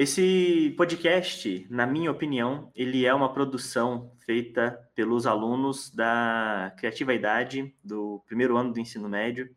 [0.00, 7.74] Esse podcast, na minha opinião, ele é uma produção feita pelos alunos da Criativa Idade
[7.82, 9.50] do primeiro ano do ensino médio.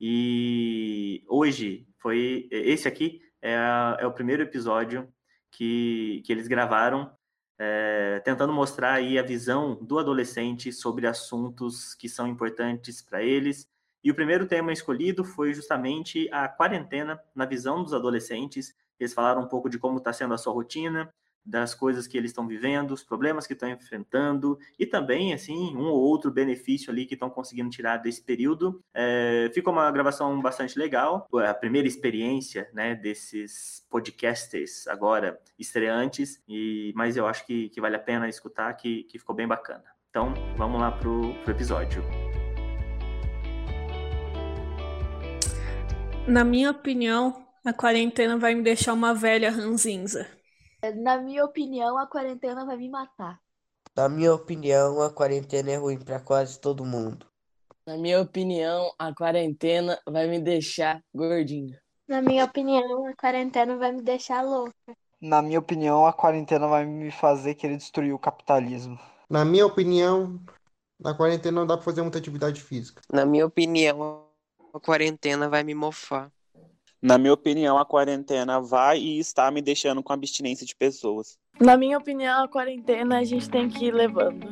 [0.00, 3.56] E hoje foi esse aqui é,
[3.98, 5.06] é o primeiro episódio
[5.50, 7.14] que, que eles gravaram
[7.58, 13.68] é, tentando mostrar aí a visão do adolescente sobre assuntos que são importantes para eles.
[14.02, 19.42] E o primeiro tema escolhido foi justamente a quarentena na visão dos adolescentes eles falaram
[19.42, 21.10] um pouco de como está sendo a sua rotina,
[21.44, 25.84] das coisas que eles estão vivendo, os problemas que estão enfrentando e também, assim, um
[25.84, 28.82] ou outro benefício ali que estão conseguindo tirar desse período.
[28.94, 36.92] É, ficou uma gravação bastante legal, a primeira experiência, né, desses podcasters agora estreantes, e,
[36.96, 39.84] mas eu acho que, que vale a pena escutar, que, que ficou bem bacana.
[40.08, 42.02] Então, vamos lá pro, pro episódio.
[46.26, 50.28] Na minha opinião, a quarentena vai me deixar uma velha ranzinza.
[51.02, 53.40] Na minha opinião, a quarentena vai me matar.
[53.96, 57.26] Na minha opinião, a quarentena é ruim para quase todo mundo.
[57.86, 61.78] Na minha opinião, a quarentena vai me deixar gordinho.
[62.06, 64.74] Na minha opinião, a quarentena vai me deixar louca.
[65.18, 68.98] Na minha opinião, a quarentena vai me fazer querer destruir o capitalismo.
[69.30, 70.38] Na minha opinião,
[71.00, 73.00] na quarentena não dá pra fazer muita atividade física.
[73.10, 74.26] Na minha opinião,
[74.74, 76.30] a quarentena vai me mofar.
[77.04, 81.38] Na minha opinião, a quarentena vai e está me deixando com abstinência de pessoas.
[81.60, 84.50] Na minha opinião, a quarentena a gente tem que ir levando.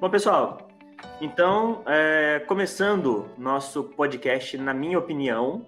[0.00, 0.68] Bom, pessoal,
[1.20, 5.66] então, é, começando nosso podcast, na minha opinião,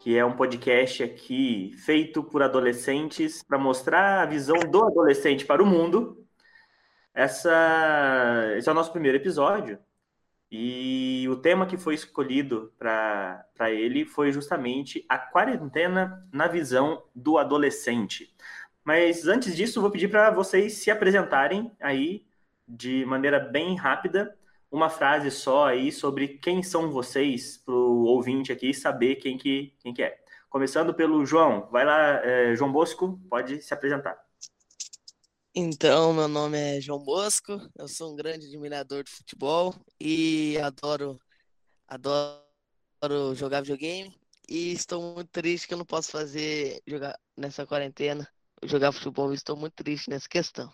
[0.00, 5.62] que é um podcast aqui feito por adolescentes para mostrar a visão do adolescente para
[5.62, 6.24] o mundo.
[7.12, 9.78] Essa, esse é o nosso primeiro episódio.
[10.50, 17.36] E o tema que foi escolhido para ele foi justamente a quarentena na visão do
[17.36, 18.34] adolescente.
[18.84, 22.24] Mas antes disso, vou pedir para vocês se apresentarem aí
[22.66, 24.37] de maneira bem rápida
[24.70, 29.74] uma frase só aí sobre quem são vocês, para o ouvinte aqui saber quem que,
[29.80, 30.18] quem que é.
[30.48, 31.68] Começando pelo João.
[31.70, 34.18] Vai lá, é, João Bosco, pode se apresentar.
[35.54, 41.18] Então, meu nome é João Bosco, eu sou um grande admirador de futebol e adoro,
[41.88, 44.14] adoro jogar videogame.
[44.48, 48.26] E estou muito triste que eu não posso fazer jogar nessa quarentena,
[48.62, 49.32] jogar futebol.
[49.32, 50.72] Estou muito triste nessa questão.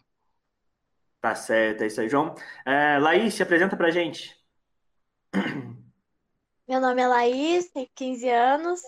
[1.25, 2.35] Tá certo, é isso aí, João.
[2.67, 4.39] É, Laís, se apresenta pra gente.
[6.69, 8.83] Meu nome é Laís, tenho 15 anos.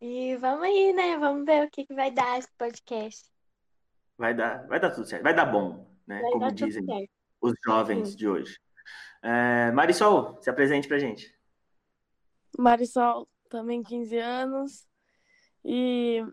[0.00, 1.16] E vamos aí, né?
[1.16, 3.30] Vamos ver o que, que vai dar esse podcast.
[4.18, 6.20] Vai dar, vai dar tudo certo, vai dar bom, né?
[6.20, 7.10] Vai Como dizem certo.
[7.40, 8.16] os jovens Sim.
[8.16, 8.58] de hoje.
[9.22, 11.32] É, Marisol, se apresente pra gente.
[12.58, 14.84] Marisol, também 15 anos.
[15.64, 16.26] E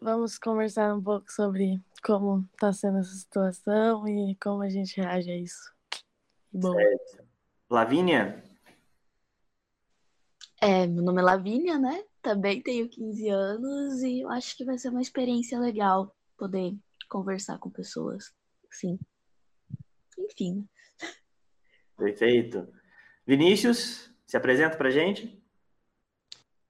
[0.00, 5.30] vamos conversar um pouco sobre como tá sendo essa situação e como a gente reage
[5.30, 5.72] a isso.
[6.52, 7.24] Bom, Certo.
[7.68, 8.42] Lavínia?
[10.60, 12.04] É, meu nome é Lavínia, né?
[12.20, 16.76] Também tenho 15 anos e eu acho que vai ser uma experiência legal poder
[17.08, 18.32] conversar com pessoas.
[18.70, 18.98] Sim.
[20.18, 20.68] Enfim.
[21.96, 22.68] Perfeito.
[23.26, 25.40] Vinícius, se apresenta pra gente.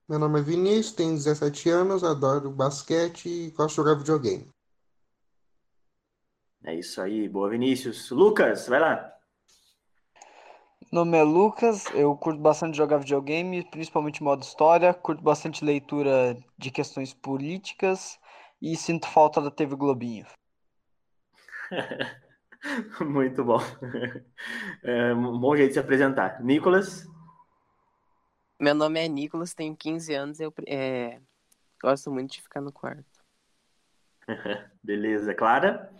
[0.08, 4.52] Meu nome é Vinícius, tenho 17 anos, adoro basquete e gosto de jogar videogame.
[6.64, 8.10] É isso aí, boa, Vinícius.
[8.10, 9.12] Lucas, vai lá.
[10.92, 16.36] Meu nome é Lucas, eu curto bastante jogar videogame, principalmente modo história, curto bastante leitura
[16.58, 18.18] de questões políticas
[18.60, 20.26] e sinto falta da TV Globinho.
[23.00, 23.60] Muito bom.
[24.82, 26.42] É um bom jeito de se apresentar.
[26.42, 27.08] Nicolas?
[28.58, 31.20] Meu nome é Nicolas, tenho 15 anos, eu é,
[31.80, 33.06] gosto muito de ficar no quarto.
[34.82, 35.34] Beleza.
[35.34, 35.90] Clara?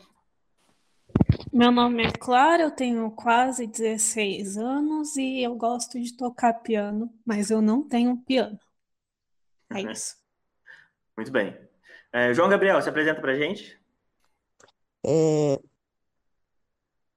[1.53, 7.13] Meu nome é Clara, eu tenho quase 16 anos e eu gosto de tocar piano,
[7.25, 8.59] mas eu não tenho piano.
[9.73, 10.17] É isso.
[11.17, 11.57] Muito bem.
[12.13, 13.79] É, João Gabriel, se apresenta pra gente.
[15.05, 15.61] É...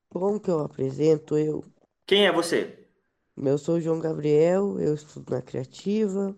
[0.10, 1.38] Como que eu apresento?
[1.38, 1.62] Eu,
[2.06, 2.88] Quem é você?
[3.38, 6.36] eu sou o João Gabriel, eu estudo na Criativa.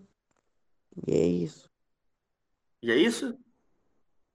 [1.06, 1.70] E é isso.
[2.82, 3.38] E é isso?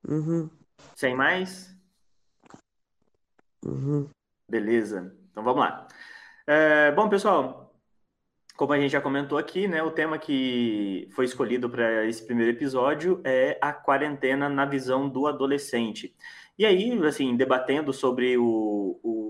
[0.07, 0.50] Uhum,
[0.96, 1.75] Sem mais?
[3.66, 4.10] Uhum.
[4.50, 5.16] Beleza.
[5.31, 5.88] Então vamos lá.
[6.46, 7.74] É, bom, pessoal,
[8.58, 12.52] como a gente já comentou aqui, né, o tema que foi escolhido para esse primeiro
[12.52, 16.16] episódio é a quarentena na visão do adolescente.
[16.58, 19.20] E aí, assim, debatendo sobre o, o,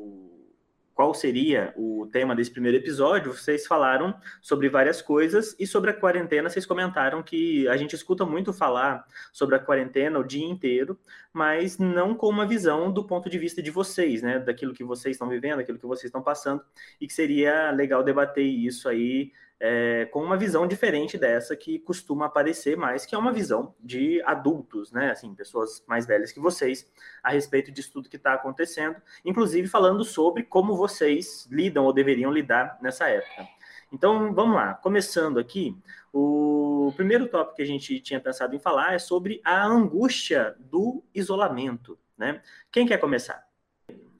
[0.94, 5.94] qual seria o tema desse primeiro episódio, vocês falaram sobre várias coisas e sobre a
[5.94, 11.00] quarentena, vocês comentaram que a gente escuta muito falar sobre a quarentena o dia inteiro,
[11.34, 14.40] mas não com uma visão do ponto de vista de vocês, né?
[14.40, 16.64] Daquilo que vocês estão vivendo, daquilo que vocês estão passando,
[17.00, 19.32] e que seria legal debater isso aí
[19.64, 24.20] é, com uma visão diferente dessa que costuma aparecer mais, que é uma visão de
[24.24, 25.12] adultos, né?
[25.12, 26.92] Assim, pessoas mais velhas que vocês,
[27.22, 32.32] a respeito disso tudo que está acontecendo, inclusive falando sobre como vocês lidam ou deveriam
[32.32, 33.48] lidar nessa época.
[33.94, 34.74] Então, vamos lá.
[34.74, 35.78] Começando aqui,
[36.12, 41.04] o primeiro tópico que a gente tinha pensado em falar é sobre a angústia do
[41.14, 42.42] isolamento, né?
[42.72, 43.48] Quem quer começar?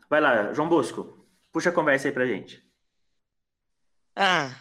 [0.08, 2.64] Vai lá, João Bosco, puxa a conversa aí pra gente.
[4.16, 4.52] Ah,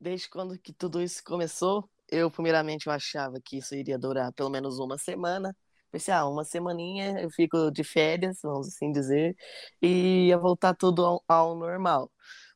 [0.00, 4.50] desde quando que tudo isso começou, eu primeiramente eu achava que isso iria durar pelo
[4.50, 5.56] menos uma semana.
[5.90, 9.36] Pensei, ah, uma semaninha eu fico de férias, vamos assim dizer,
[9.80, 12.10] e ia voltar tudo ao, ao normal.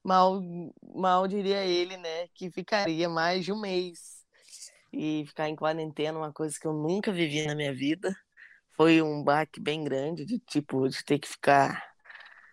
[0.05, 0.41] Mal,
[0.94, 4.23] mal diria ele, né, que ficaria mais de um mês.
[4.93, 8.15] E ficar em quarentena, uma coisa que eu nunca vivi na minha vida.
[8.77, 11.92] Foi um baque bem grande, de tipo, de ter que ficar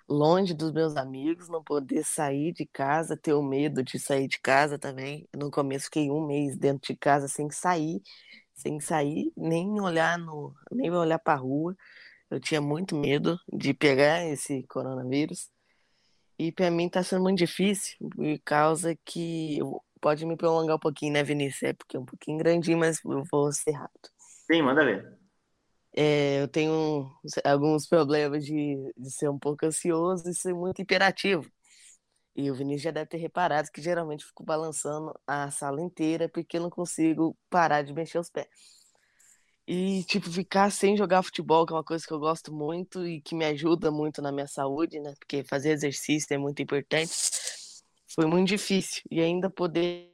[0.10, 4.40] longe dos meus amigos, não poder sair de casa, ter o medo de sair de
[4.40, 5.28] casa também.
[5.36, 8.02] No começo fiquei um mês dentro de casa sem sair,
[8.54, 11.76] sem sair, nem olhar no, nem olhar para rua.
[12.30, 15.50] Eu tinha muito medo de pegar esse coronavírus.
[16.38, 19.60] E para mim tá sendo muito difícil, por causa que
[20.00, 21.64] pode me prolongar um pouquinho, né, Vinícius?
[21.64, 24.10] É porque é um pouquinho grandinho, mas eu vou ser rápido.
[24.18, 25.19] Sim, manda ver.
[26.02, 27.12] É, eu tenho
[27.44, 31.52] alguns problemas de, de ser um pouco ansioso e ser muito imperativo.
[32.34, 36.56] E o Vinícius já deve ter reparado que geralmente fico balançando a sala inteira porque
[36.56, 38.48] eu não consigo parar de mexer os pés.
[39.68, 43.22] E, tipo, ficar sem jogar futebol, que é uma coisa que eu gosto muito e
[43.22, 45.14] que me ajuda muito na minha saúde, né?
[45.20, 47.12] Porque fazer exercício é muito importante.
[48.16, 49.04] Foi muito difícil.
[49.12, 50.14] E ainda poder,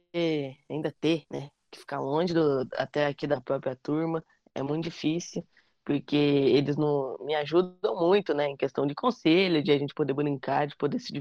[0.68, 1.48] ainda ter, né?
[1.70, 5.46] Que ficar longe do, até aqui da própria turma é muito difícil
[5.86, 10.12] porque eles não me ajudam muito, né, em questão de conselho, de a gente poder
[10.12, 11.12] brincar, de poder se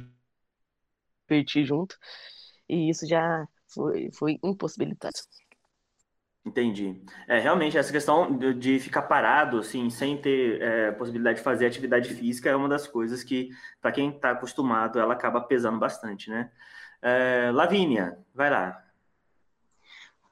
[1.30, 1.96] divertir junto.
[2.68, 5.14] E isso já foi, foi impossibilitado.
[6.44, 7.00] Entendi.
[7.28, 11.68] É, realmente, essa questão de, de ficar parado, assim, sem ter é, possibilidade de fazer
[11.68, 16.32] atividade física é uma das coisas que, para quem está acostumado, ela acaba pesando bastante,
[16.32, 16.52] né?
[17.04, 18.84] É, Lavínia, vai lá.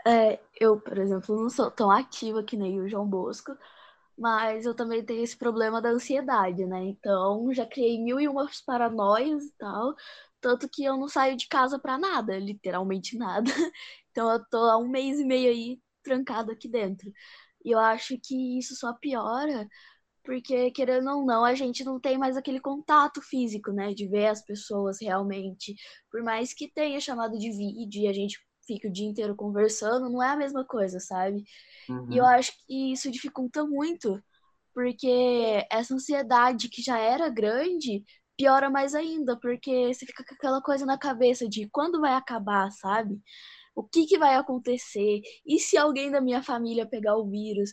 [0.05, 3.55] É, eu, por exemplo, não sou tão ativa que nem o João Bosco,
[4.17, 6.83] mas eu também tenho esse problema da ansiedade, né?
[6.85, 9.95] Então, já criei mil e umas paranoias e tal.
[10.41, 13.51] Tanto que eu não saio de casa para nada, literalmente nada.
[14.11, 17.11] Então, eu tô há um mês e meio aí trancado aqui dentro.
[17.65, 19.67] E eu acho que isso só piora
[20.23, 23.93] porque, querendo ou não, a gente não tem mais aquele contato físico, né?
[23.93, 25.75] De ver as pessoas realmente.
[26.11, 30.09] Por mais que tenha chamado de vídeo e a gente fique o dia inteiro conversando,
[30.09, 31.43] não é a mesma coisa, sabe?
[31.89, 32.11] Uhum.
[32.11, 34.21] E eu acho que isso dificulta muito,
[34.73, 38.03] porque essa ansiedade que já era grande
[38.37, 42.71] piora mais ainda, porque você fica com aquela coisa na cabeça de quando vai acabar,
[42.71, 43.21] sabe?
[43.75, 45.21] O que, que vai acontecer?
[45.45, 47.71] E se alguém da minha família pegar o vírus?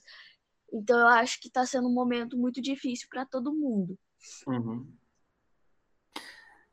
[0.72, 3.98] Então eu acho que está sendo um momento muito difícil para todo mundo.
[4.46, 4.87] Uhum.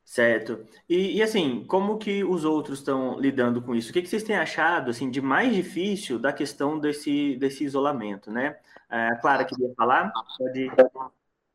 [0.08, 0.66] Certo.
[0.88, 3.90] E, e, assim, como que os outros estão lidando com isso?
[3.90, 8.30] O que, que vocês têm achado assim de mais difícil da questão desse, desse isolamento,
[8.30, 8.58] né?
[8.88, 10.10] A Clara queria falar?
[10.38, 10.70] Pode,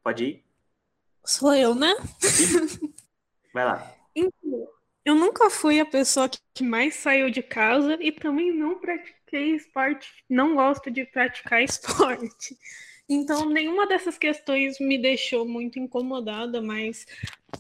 [0.03, 0.45] pode ir?
[1.25, 1.95] Sou eu, né?
[3.51, 3.91] Vai lá.
[4.15, 4.69] Então,
[5.03, 10.23] eu nunca fui a pessoa que mais saiu de casa e também não pratiquei esporte,
[10.29, 12.55] não gosto de praticar esporte.
[13.07, 17.05] Então, nenhuma dessas questões me deixou muito incomodada, mas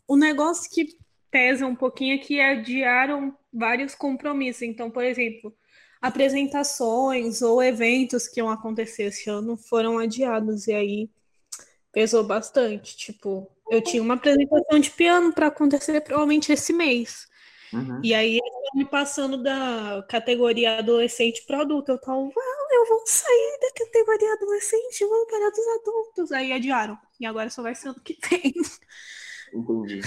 [0.07, 0.95] o negócio que
[1.29, 4.61] pesa um pouquinho é que adiaram vários compromissos.
[4.61, 5.53] Então, por exemplo,
[6.01, 11.09] apresentações ou eventos que iam acontecer esse ano foram adiados, e aí
[11.91, 12.95] pesou bastante.
[12.95, 17.27] Tipo, eu tinha uma apresentação de piano para acontecer provavelmente esse mês.
[17.73, 17.99] Uhum.
[18.03, 18.39] E aí
[18.75, 21.91] me passando da categoria adolescente para adulto.
[21.91, 26.31] Eu tava, well, eu vou sair da categoria adolescente, vou para dos adultos.
[26.31, 26.97] Aí adiaram.
[27.19, 28.53] E agora só vai ser ano que vem.
[29.53, 30.01] Entendi.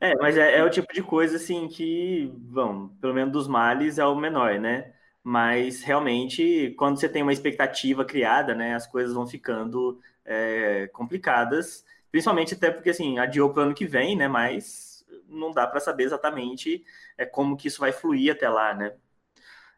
[0.00, 3.98] É, mas é, é, o tipo de coisa assim que, bom, pelo menos dos males
[3.98, 4.92] é o menor, né?
[5.22, 11.84] Mas realmente, quando você tem uma expectativa criada, né, as coisas vão ficando é, complicadas,
[12.10, 14.26] principalmente até porque assim, adiou para o ano que vem, né?
[14.26, 16.84] Mas não dá para saber exatamente
[17.16, 18.94] é, como que isso vai fluir até lá, né?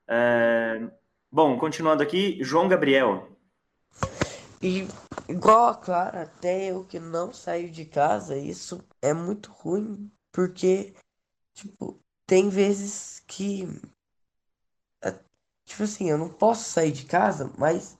[0.08, 0.90] É,
[1.30, 3.28] bom, continuando aqui, João Gabriel.
[4.62, 4.86] E
[5.28, 10.94] igual a Clara, até eu que não saio de casa, isso é muito ruim, porque,
[11.54, 13.66] tipo, tem vezes que,
[15.64, 17.96] tipo assim, eu não posso sair de casa, mas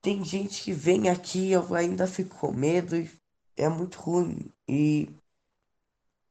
[0.00, 3.10] tem gente que vem aqui, eu ainda fico com medo e
[3.56, 4.50] é muito ruim.
[4.66, 5.08] E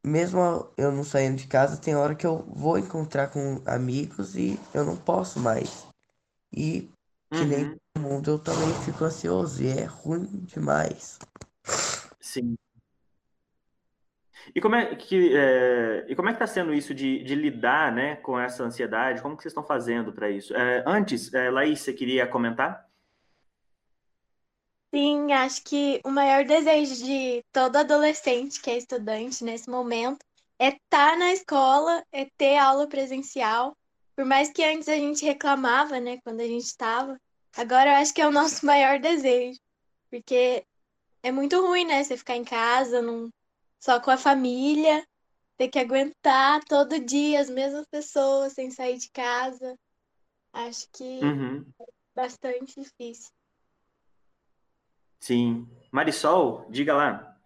[0.06, 0.40] mesmo
[0.78, 4.84] eu não saindo de casa, tem hora que eu vou encontrar com amigos e eu
[4.86, 5.88] não posso mais.
[6.54, 6.90] E
[7.34, 7.80] que nem Uhum.
[7.94, 11.20] todo mundo, eu também fico ansioso e é ruim demais.
[12.20, 12.58] Sim.
[14.56, 17.92] E como é que, é, e como é que tá sendo isso de, de lidar,
[17.94, 19.22] né, com essa ansiedade?
[19.22, 20.56] Como que vocês estão fazendo para isso?
[20.56, 22.90] É, antes, é, Laís, você queria comentar?
[24.94, 30.20] Sim, acho que o maior desejo de todo adolescente que é estudante nesse momento
[30.60, 33.74] é estar na escola, é ter aula presencial.
[34.16, 37.18] Por mais que antes a gente reclamava, né, quando a gente estava,
[37.56, 39.60] agora eu acho que é o nosso maior desejo,
[40.10, 40.64] porque
[41.24, 43.30] é muito ruim, né, você ficar em casa, não,
[43.80, 45.06] só com a família,
[45.58, 49.76] ter que aguentar todo dia as mesmas pessoas sem sair de casa.
[50.54, 51.74] Acho que Uhum.
[51.82, 53.32] é bastante difícil.
[55.22, 55.68] Sim.
[55.92, 57.38] Marisol, diga lá.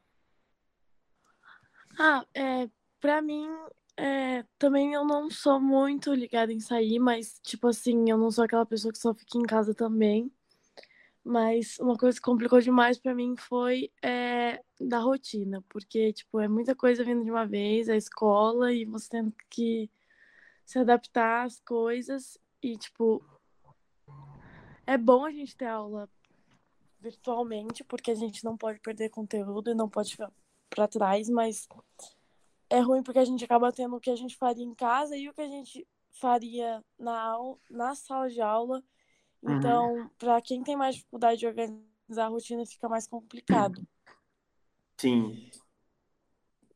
[2.00, 2.70] Ah, é,
[3.02, 3.50] pra mim,
[3.98, 8.46] é, também eu não sou muito ligada em sair, mas, tipo assim, eu não sou
[8.46, 10.32] aquela pessoa que só fica em casa também.
[11.22, 16.48] Mas uma coisa que complicou demais pra mim foi é, da rotina, porque, tipo, é
[16.48, 19.90] muita coisa vindo de uma vez, a escola, e você tendo que
[20.66, 23.22] se adaptar às coisas, e, tipo,
[24.88, 26.10] é bom a gente ter aula
[27.06, 30.32] virtualmente, porque a gente não pode perder conteúdo e não pode ficar
[30.70, 31.68] pra trás, mas
[32.70, 35.30] é ruim porque a gente acaba tendo o que a gente faria em casa e
[35.30, 35.88] o que a gente
[36.20, 38.84] faria na, aula, na sala de aula.
[39.44, 39.58] Uhum.
[39.58, 43.86] Então, para quem tem mais dificuldade de organizar a rotina, fica mais complicado.
[44.98, 45.52] Sim.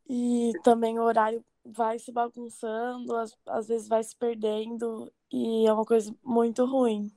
[0.08, 5.74] E também o horário vai se bagunçando, às, às vezes vai se perdendo, e é
[5.74, 7.12] uma coisa muito ruim.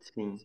[0.00, 0.38] Sim.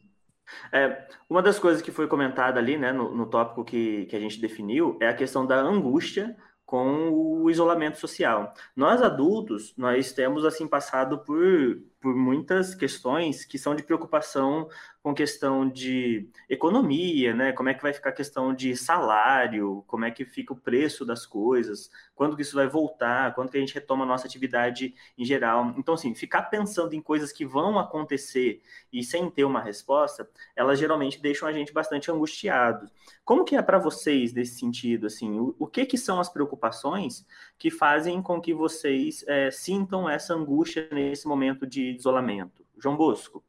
[0.71, 4.19] É, uma das coisas que foi comentada ali, né, no, no tópico que, que a
[4.19, 8.53] gente definiu, é a questão da angústia com o isolamento social.
[8.75, 14.67] Nós adultos, nós temos assim passado por, por muitas questões que são de preocupação
[15.03, 17.51] com questão de economia, né?
[17.51, 21.03] Como é que vai ficar a questão de salário, como é que fica o preço
[21.03, 24.93] das coisas, quando que isso vai voltar, quando que a gente retoma a nossa atividade
[25.17, 25.73] em geral.
[25.77, 28.61] Então, assim, ficar pensando em coisas que vão acontecer
[28.93, 32.87] e sem ter uma resposta, elas geralmente deixam a gente bastante angustiado.
[33.25, 37.25] Como que é para vocês nesse sentido, assim, o, o, que que são as preocupações
[37.57, 42.65] que fazem com que vocês é, sintam essa angústia nesse momento de isolamento?
[42.77, 43.43] João Bosco.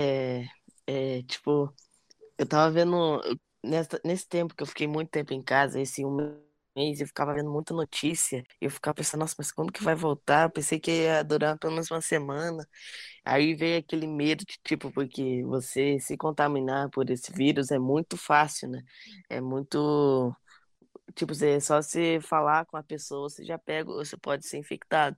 [0.00, 0.46] É,
[0.86, 1.72] é, tipo,
[2.38, 3.20] eu tava vendo,
[3.64, 6.16] nessa, nesse tempo que eu fiquei muito tempo em casa, esse um
[6.76, 10.44] mês, eu ficava vendo muita notícia, eu ficava pensando, nossa, mas quando que vai voltar?
[10.46, 12.66] Eu pensei que ia durar pelo menos uma semana.
[13.24, 18.16] Aí veio aquele medo de, tipo, porque você se contaminar por esse vírus é muito
[18.16, 18.82] fácil, né?
[19.30, 20.34] É muito,
[21.14, 25.16] tipo, é só você falar com a pessoa, você já pega, você pode ser infectado.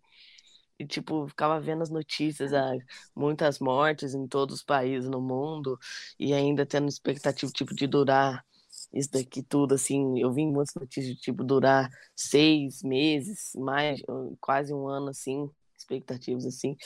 [0.79, 2.73] E, tipo, ficava vendo as notícias, ah,
[3.15, 5.79] muitas mortes em todos os países no mundo,
[6.19, 8.45] e ainda tendo expectativa, tipo, de durar
[8.93, 14.01] isso daqui tudo, assim, eu vi muitas notícias de, tipo, durar seis meses, mais,
[14.41, 16.77] quase um ano, assim, expectativas, assim,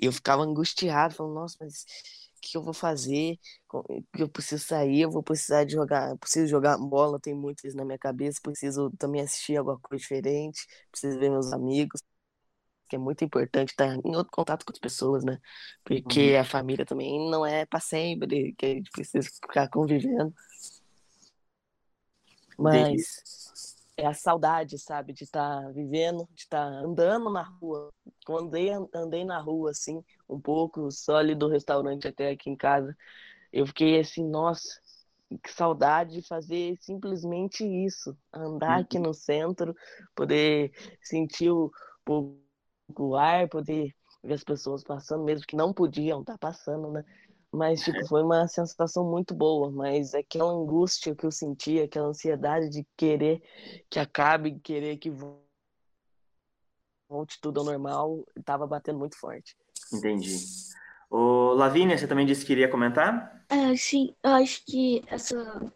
[0.00, 1.84] e eu ficava angustiado, falando, nossa, mas
[2.36, 3.38] o que eu vou fazer?
[4.18, 7.84] Eu preciso sair, eu vou precisar de jogar, preciso jogar bola, tem muito isso na
[7.84, 12.00] minha cabeça, preciso também assistir alguma coisa diferente, preciso ver meus amigos,
[12.94, 15.40] que é muito importante estar em outro contato com as pessoas, né?
[15.84, 16.40] Porque uhum.
[16.40, 20.32] a família também não é para sempre, que a gente precisa ficar convivendo.
[22.56, 27.92] Mas é a saudade, sabe, de estar tá vivendo, de estar tá andando na rua.
[28.24, 32.56] Quando andei, andei na rua, assim, um pouco, só ali do restaurante até aqui em
[32.56, 32.96] casa,
[33.52, 34.80] eu fiquei assim, nossa,
[35.42, 38.16] que saudade de fazer simplesmente isso.
[38.32, 39.74] Andar aqui no centro,
[40.14, 40.72] poder
[41.02, 41.72] sentir o,
[42.08, 42.43] o,
[42.88, 47.04] o ar, poder ver as pessoas passando, mesmo que não podiam estar tá passando, né?
[47.52, 52.68] Mas, tipo, foi uma sensação muito boa, mas aquela angústia que eu sentia, aquela ansiedade
[52.68, 53.40] de querer
[53.88, 55.08] que acabe, querer que
[57.08, 59.56] volte tudo ao normal, estava batendo muito forte.
[59.92, 60.36] Entendi.
[61.08, 63.44] Ô, Lavínia, você também disse que queria comentar?
[63.48, 65.72] É, sim, eu acho que essa.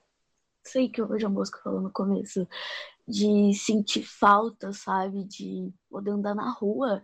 [0.64, 2.46] Sei que o João Bosco falou no começo,
[3.08, 5.24] de sentir falta, sabe?
[5.24, 7.02] De poder andar na rua.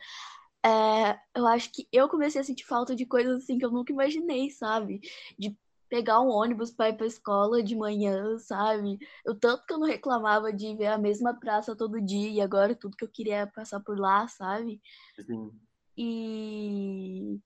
[0.64, 3.92] É, eu acho que eu comecei a sentir falta de coisas assim que eu nunca
[3.92, 5.00] imaginei, sabe?
[5.38, 5.56] De
[5.88, 8.98] pegar um ônibus para ir para escola de manhã, sabe?
[9.24, 12.74] Eu tanto que eu não reclamava de ver a mesma praça todo dia e agora
[12.74, 14.80] tudo que eu queria era passar por lá, sabe?
[15.26, 15.52] Sim.
[15.96, 17.40] E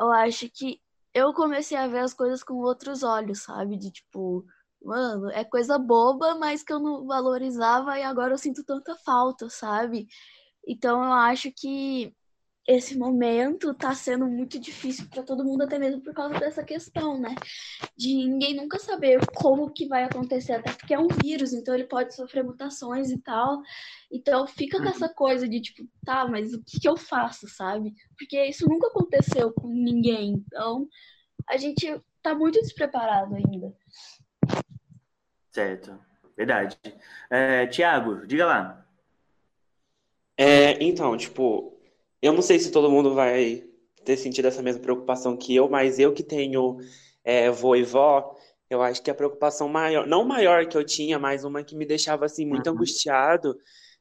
[0.00, 0.80] eu acho que
[1.14, 3.76] eu comecei a ver as coisas com outros olhos, sabe?
[3.76, 4.44] De tipo,
[4.84, 9.48] mano, é coisa boba, mas que eu não valorizava e agora eu sinto tanta falta,
[9.48, 10.06] sabe?
[10.66, 12.14] Então eu acho que
[12.66, 17.20] esse momento tá sendo muito difícil para todo mundo, até mesmo por causa dessa questão,
[17.20, 17.34] né?
[17.96, 21.84] De ninguém nunca saber como que vai acontecer, até porque é um vírus, então ele
[21.84, 23.60] pode sofrer mutações e tal.
[24.10, 27.92] Então fica com essa coisa de tipo, tá, mas o que, que eu faço, sabe?
[28.18, 30.42] Porque isso nunca aconteceu com ninguém.
[30.46, 30.88] Então
[31.48, 31.86] a gente
[32.22, 33.74] tá muito despreparado ainda.
[35.54, 35.98] Certo,
[36.36, 36.76] verdade.
[37.30, 38.86] É, Tiago, diga lá.
[40.36, 41.78] É, então, tipo,
[42.20, 43.64] eu não sei se todo mundo vai
[44.04, 46.78] ter sentido essa mesma preocupação que eu, mas eu que tenho
[47.22, 48.34] é, vô e vó,
[48.68, 51.86] eu acho que a preocupação maior, não maior que eu tinha, mas uma que me
[51.86, 52.72] deixava assim muito Uhum.
[52.72, 53.56] angustiado,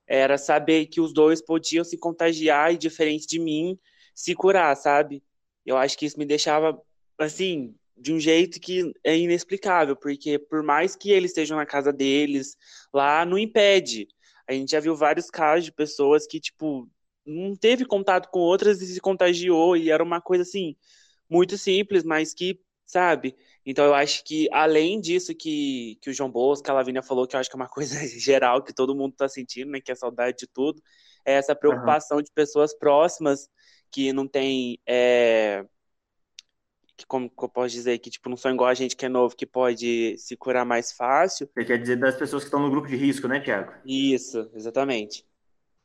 [0.07, 3.79] era saber que os dois podiam se contagiar e, diferente de mim,
[4.15, 5.23] se curar, sabe?
[5.65, 6.81] Eu acho que isso me deixava
[7.19, 11.93] assim, de um jeito que é inexplicável, porque por mais que eles estejam na casa
[11.93, 12.57] deles,
[12.93, 14.09] lá não impede.
[14.47, 16.89] A gente já viu vários casos de pessoas que, tipo,
[17.25, 20.75] não teve contato com outras e se contagiou, e era uma coisa assim,
[21.29, 23.37] muito simples, mas que, sabe?
[23.65, 27.37] Então eu acho que além disso que, que o João Bosco, a Lavínia falou, que
[27.37, 29.79] eu acho que é uma coisa geral que todo mundo tá sentindo, né?
[29.79, 30.81] Que é a saudade de tudo,
[31.25, 33.47] é essa preocupação de pessoas próximas
[33.89, 34.77] que não tem.
[34.85, 35.65] é,
[36.95, 39.09] que como que eu posso dizer, que tipo, não são igual a gente que é
[39.09, 41.49] novo, que pode se curar mais fácil.
[41.53, 43.73] Você quer dizer das pessoas que estão no grupo de risco, né, Tiago?
[43.85, 45.25] Isso, exatamente.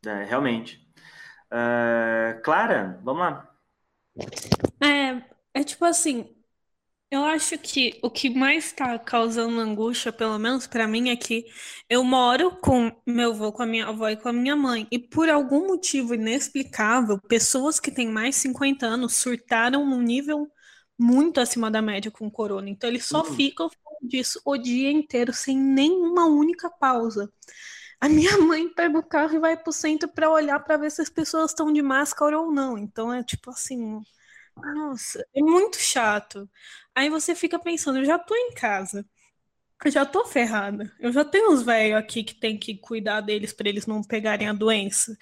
[0.05, 0.87] É, realmente.
[1.51, 3.55] Ah, Clara, vamos lá.
[4.83, 5.23] É,
[5.55, 6.29] é tipo assim,
[7.11, 11.47] eu acho que o que mais tá causando angústia, pelo menos pra mim, é que
[11.89, 14.99] eu moro com meu avô, com a minha avó e com a minha mãe, e
[14.99, 20.51] por algum motivo inexplicável, pessoas que têm mais de 50 anos surtaram num nível
[20.99, 22.69] muito acima da média com corona.
[22.71, 23.25] Então eles só Hum.
[23.25, 27.33] ficam falando disso o dia inteiro, sem nenhuma única pausa.
[28.01, 31.03] A minha mãe pega o carro e vai pro centro pra olhar pra ver se
[31.03, 32.79] as pessoas estão de máscara ou não.
[32.79, 34.01] Então é tipo assim,
[34.57, 36.49] nossa, é muito chato.
[36.95, 39.07] Aí você fica pensando, eu já tô em casa,
[39.85, 43.53] eu já tô ferrada, eu já tenho uns velhos aqui que tem que cuidar deles
[43.53, 45.17] pra eles não pegarem a doença.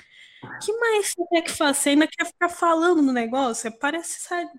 [0.61, 1.83] que mais você quer que faça?
[1.83, 3.73] Você ainda quer ficar falando no negócio?
[3.79, 4.51] Parece, sabe,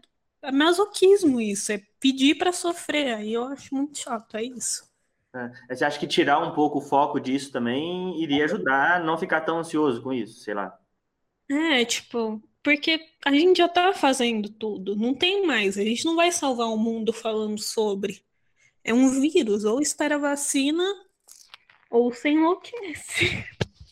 [0.42, 3.16] é masoquismo isso, é pedir pra sofrer.
[3.16, 4.88] Aí eu acho muito chato, é isso.
[5.36, 9.18] É, Você acha que tirar um pouco o foco disso também iria ajudar a não
[9.18, 10.40] ficar tão ansioso com isso?
[10.40, 10.78] Sei lá.
[11.50, 16.16] É, tipo, porque a gente já tá fazendo tudo, não tem mais, a gente não
[16.16, 18.22] vai salvar o mundo falando sobre.
[18.84, 20.84] É um vírus, ou espera a vacina,
[21.90, 23.46] ou se enlouquece.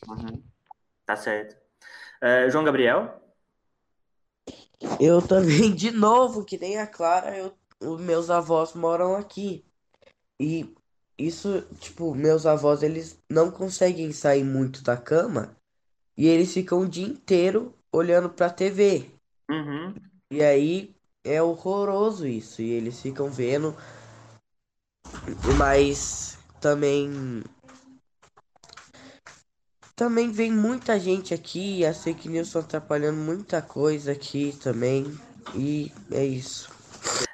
[0.08, 0.44] Uhum.
[1.06, 1.56] Tá certo.
[2.22, 3.25] É, João Gabriel?
[5.00, 9.64] Eu também, de novo, que nem a Clara, eu, os meus avós moram aqui.
[10.40, 10.74] E
[11.18, 15.56] isso, tipo, meus avós, eles não conseguem sair muito da cama
[16.18, 19.10] e eles ficam o dia inteiro olhando pra TV.
[19.50, 19.94] Uhum.
[20.32, 22.62] E aí é horroroso isso.
[22.62, 23.76] E eles ficam vendo,
[25.58, 27.44] mas também.
[29.96, 35.06] Também vem muita gente aqui, as fake news estão atrapalhando muita coisa aqui também.
[35.56, 36.70] E é isso.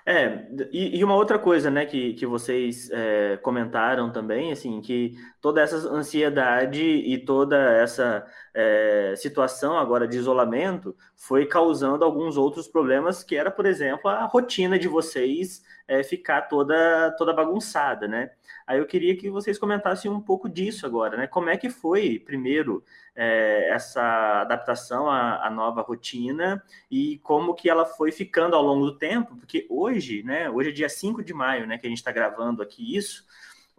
[0.06, 5.16] É, e, e uma outra coisa, né, que, que vocês é, comentaram também, assim, que
[5.42, 12.68] toda essa ansiedade e toda essa é, situação agora de isolamento foi causando alguns outros
[12.68, 18.32] problemas, que era, por exemplo, a rotina de vocês é, ficar toda, toda bagunçada, né?
[18.68, 21.28] Aí eu queria que vocês comentassem um pouco disso agora, né?
[21.28, 22.84] Como é que foi, primeiro,
[23.16, 28.86] é, essa adaptação à, à nova rotina e como que ela foi ficando ao longo
[28.86, 32.00] do tempo, porque hoje, né, hoje é dia 5 de maio, né, que a gente
[32.00, 33.26] está gravando aqui isso,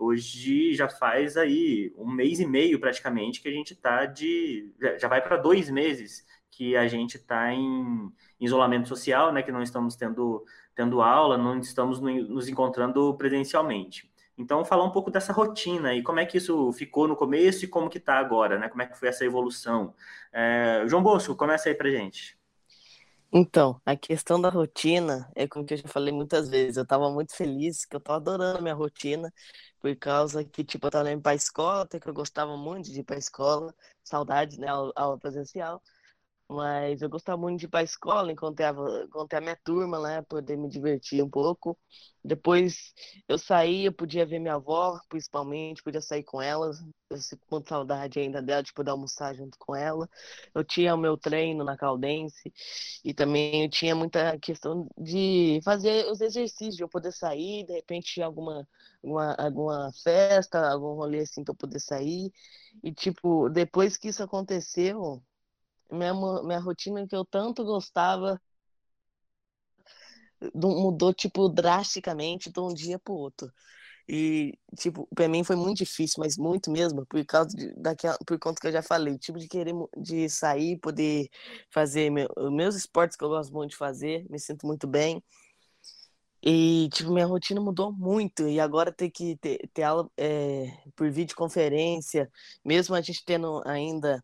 [0.05, 5.09] hoje já faz aí um mês e meio praticamente que a gente está de, já-
[5.09, 9.97] vai para dois meses que a gente está em isolamento social, né, que não estamos
[9.97, 14.11] tendo, tendo aula, não estamos no- nos encontrando presencialmente.
[14.37, 17.69] Então, falar um pouco dessa rotina aí, como é que isso ficou no começo e
[17.69, 18.69] como que está agora, né?
[18.69, 19.95] Como é que foi essa evolução?
[20.33, 22.37] É, João Bosco, começa aí pra gente.
[23.35, 26.77] Então, a questão da rotina é como que eu já falei muitas vezes.
[26.77, 29.33] Eu tava muito feliz, que eu tava adorando a minha rotina,
[29.81, 33.01] por causa que, tipo, eu tava indo pra escola, até que eu gostava muito de
[33.01, 35.83] ir pra escola, saudade, né, aula presencial.
[36.53, 38.83] Mas eu gostava muito de ir para a escola, encontrava,
[39.33, 41.79] a minha turma lá, poder me divertir um pouco.
[42.25, 42.93] Depois
[43.29, 46.71] eu saía, podia ver minha avó, principalmente, podia sair com ela.
[47.11, 50.09] Eu sinto muita saudade ainda dela, de poder almoçar junto com ela.
[50.55, 52.53] Eu tinha o meu treino na Caldense
[53.05, 57.73] e também eu tinha muita questão de fazer os exercícios, de eu poder sair, de
[57.75, 58.69] repente alguma,
[59.03, 62.33] alguma, alguma festa, algum rolê assim que eu poder sair.
[62.83, 65.23] E, tipo, depois que isso aconteceu,
[65.92, 68.40] minha, minha rotina que eu tanto gostava
[70.55, 73.52] mudou, tipo, drasticamente de um dia pro outro.
[74.09, 78.38] E, tipo, pra mim foi muito difícil, mas muito mesmo, por causa de, daquela, por
[78.38, 81.28] conta que eu já falei, tipo, de querer de sair, poder
[81.70, 85.22] fazer meu, meus esportes que eu gosto muito de fazer, me sinto muito bem.
[86.44, 88.48] E, tipo, minha rotina mudou muito.
[88.48, 92.31] E agora ter que ter, ter aula é, por videoconferência,
[92.64, 94.22] mesmo a gente tendo ainda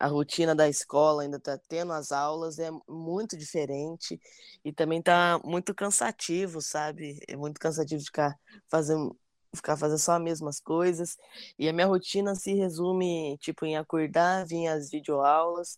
[0.00, 4.20] a rotina da escola, ainda tá tendo as aulas, é muito diferente
[4.64, 7.20] e também tá muito cansativo, sabe?
[7.28, 8.36] É muito cansativo ficar
[8.70, 9.16] fazendo
[9.54, 11.16] ficar fazendo só as mesmas coisas.
[11.58, 15.76] E a minha rotina se resume, tipo, em acordar, vir as videoaulas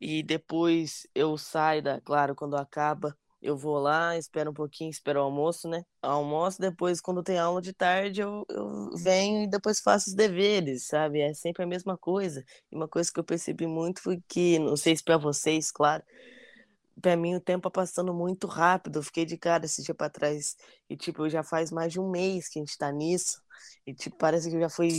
[0.00, 5.20] e depois eu saio da, claro, quando acaba, eu vou lá, espero um pouquinho, espero
[5.20, 5.84] o almoço, né?
[6.02, 10.86] Almoço, depois, quando tem aula de tarde, eu, eu venho e depois faço os deveres,
[10.86, 11.20] sabe?
[11.20, 12.44] É sempre a mesma coisa.
[12.70, 16.02] E uma coisa que eu percebi muito foi que, não sei se para vocês, claro,
[17.00, 18.98] para mim o tempo tá passando muito rápido.
[18.98, 20.56] Eu fiquei de cara esse dia para trás.
[20.88, 23.42] E, tipo, já faz mais de um mês que a gente tá nisso.
[23.86, 24.90] E, tipo, parece que já foi,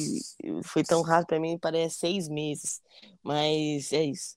[0.63, 2.81] foi tão rápido para mim, parece seis meses.
[3.23, 4.36] Mas é isso.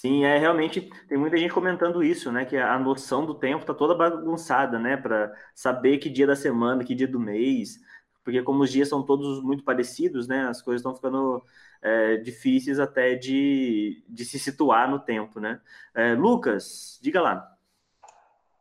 [0.00, 2.44] Sim, é realmente tem muita gente comentando isso, né?
[2.44, 4.96] Que a noção do tempo tá toda bagunçada, né?
[4.96, 7.80] Para saber que dia da semana, que dia do mês,
[8.22, 10.46] porque como os dias são todos muito parecidos, né?
[10.46, 11.42] As coisas estão ficando
[11.82, 15.60] é, difíceis até de, de se situar no tempo, né?
[15.92, 17.52] É, Lucas, diga lá.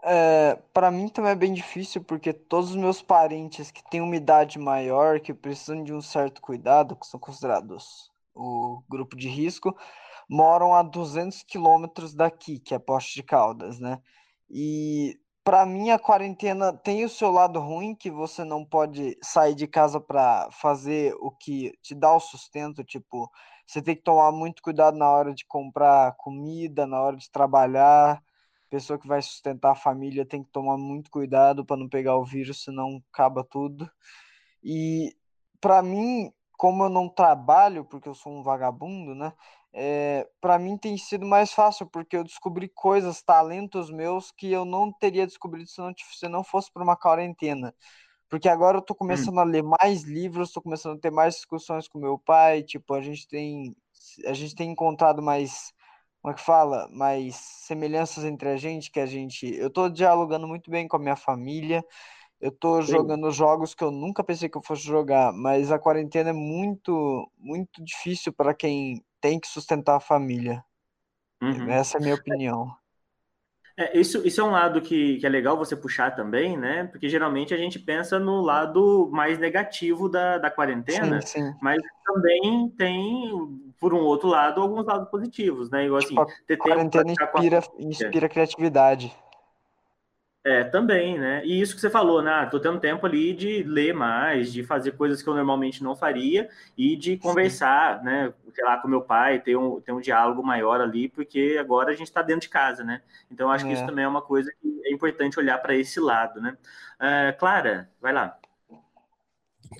[0.02, 4.16] É, para mim também é bem difícil, porque todos os meus parentes que têm uma
[4.16, 9.78] idade maior, que precisam de um certo cuidado, que são considerados o grupo de risco,
[10.30, 14.02] moram a 200 quilômetros daqui, que é Poste de Caldas, né?
[14.50, 19.56] E para mim a quarentena tem o seu lado ruim, que você não pode sair
[19.56, 23.32] de casa para fazer o que te dá o sustento, tipo,
[23.66, 28.24] você tem que tomar muito cuidado na hora de comprar comida, na hora de trabalhar.
[28.70, 32.26] Pessoa que vai sustentar a família tem que tomar muito cuidado para não pegar o
[32.26, 33.90] vírus, senão acaba tudo.
[34.64, 35.16] E
[35.60, 39.34] para mim, como eu não trabalho, porque eu sou um vagabundo, né?
[39.80, 44.66] É, para mim tem sido mais fácil, porque eu descobri coisas, talentos meus que eu
[44.66, 47.72] não teria descobrido se não, se não fosse por uma quarentena.
[48.28, 48.98] Porque agora eu tô hum.
[48.98, 49.42] começando hum.
[49.42, 53.02] a ler mais livros, tô começando a ter mais discussões com meu pai, tipo, a
[53.02, 53.76] gente tem
[54.26, 55.72] a gente tem encontrado mais
[56.22, 56.90] como é que fala?
[56.92, 61.00] Mais semelhanças entre a gente, que a gente, eu tô dialogando muito bem com a
[61.00, 61.86] minha família.
[62.42, 62.92] Eu tô Sim.
[62.94, 67.32] jogando jogos que eu nunca pensei que eu fosse jogar, mas a quarentena é muito
[67.38, 70.64] muito difícil para quem tem que sustentar a família.
[71.42, 71.70] Uhum.
[71.70, 72.76] Essa é a minha opinião.
[73.80, 76.86] É, isso, isso é um lado que, que é legal você puxar também, né?
[76.86, 81.54] Porque geralmente a gente pensa no lado mais negativo da, da quarentena, sim, sim.
[81.62, 85.86] mas também tem, por um outro lado, alguns lados positivos, né?
[85.86, 89.16] Igual tipo, assim, ter a quarentena inspira, inspira criatividade.
[90.48, 91.42] É, também, né?
[91.44, 92.32] E isso que você falou, né?
[92.32, 95.94] Ah, tô tendo tempo ali de ler mais, de fazer coisas que eu normalmente não
[95.94, 98.06] faria e de conversar, Sim.
[98.06, 98.34] né?
[98.56, 101.96] Sei lá, com meu pai, ter um, ter um diálogo maior ali, porque agora a
[101.96, 103.02] gente está dentro de casa, né?
[103.30, 103.68] Então, acho é.
[103.68, 103.86] que isso é.
[103.86, 106.56] também é uma coisa que é importante olhar para esse lado, né?
[106.96, 108.40] Uh, Clara, vai lá.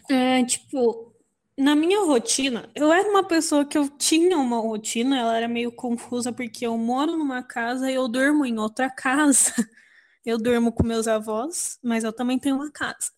[0.10, 1.14] É, tipo,
[1.58, 5.72] na minha rotina, eu era uma pessoa que eu tinha uma rotina, ela era meio
[5.72, 9.54] confusa porque eu moro numa casa e eu durmo em outra casa.
[10.28, 13.14] Eu durmo com meus avós, mas eu também tenho uma casa.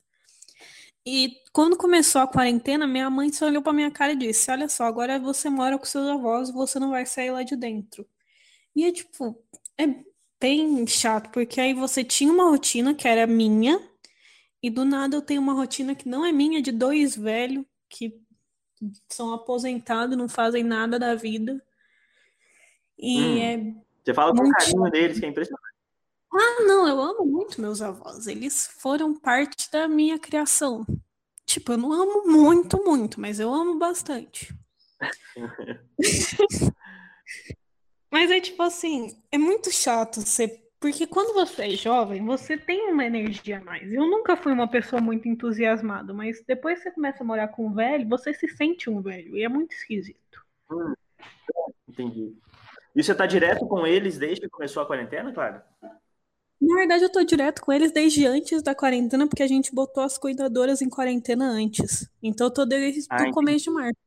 [1.04, 4.70] E quando começou a quarentena, minha mãe só olhou para minha cara e disse: Olha
[4.70, 8.08] só, agora você mora com seus avós, você não vai sair lá de dentro.
[8.76, 9.44] E é tipo,
[9.76, 9.88] é
[10.40, 13.82] bem chato, porque aí você tinha uma rotina que era minha,
[14.62, 18.22] e do nada eu tenho uma rotina que não é minha, de dois velhos que
[19.08, 21.60] são aposentados, não fazem nada da vida.
[22.96, 23.42] E hum.
[23.42, 23.74] é.
[24.06, 25.69] Você fala com carinho deles, que é impressionante.
[26.32, 28.28] Ah, não, eu amo muito meus avós.
[28.28, 30.86] Eles foram parte da minha criação.
[31.46, 34.54] Tipo, eu não amo muito, muito, mas eu amo bastante.
[38.12, 40.70] mas é tipo assim, é muito chato ser.
[40.80, 43.92] Porque quando você é jovem, você tem uma energia a mais.
[43.92, 47.66] Eu nunca fui uma pessoa muito entusiasmada, mas depois que você começa a morar com
[47.68, 49.36] um velho, você se sente um velho.
[49.36, 50.46] E é muito esquisito.
[50.72, 50.94] Hum,
[51.88, 52.34] entendi.
[52.96, 55.62] E você tá direto com eles desde que começou a quarentena, claro?
[56.62, 60.04] Na verdade, eu tô direto com eles desde antes da quarentena, porque a gente botou
[60.04, 62.10] as cuidadoras em quarentena antes.
[62.22, 64.00] Então eu tô desde Ah, o começo de março.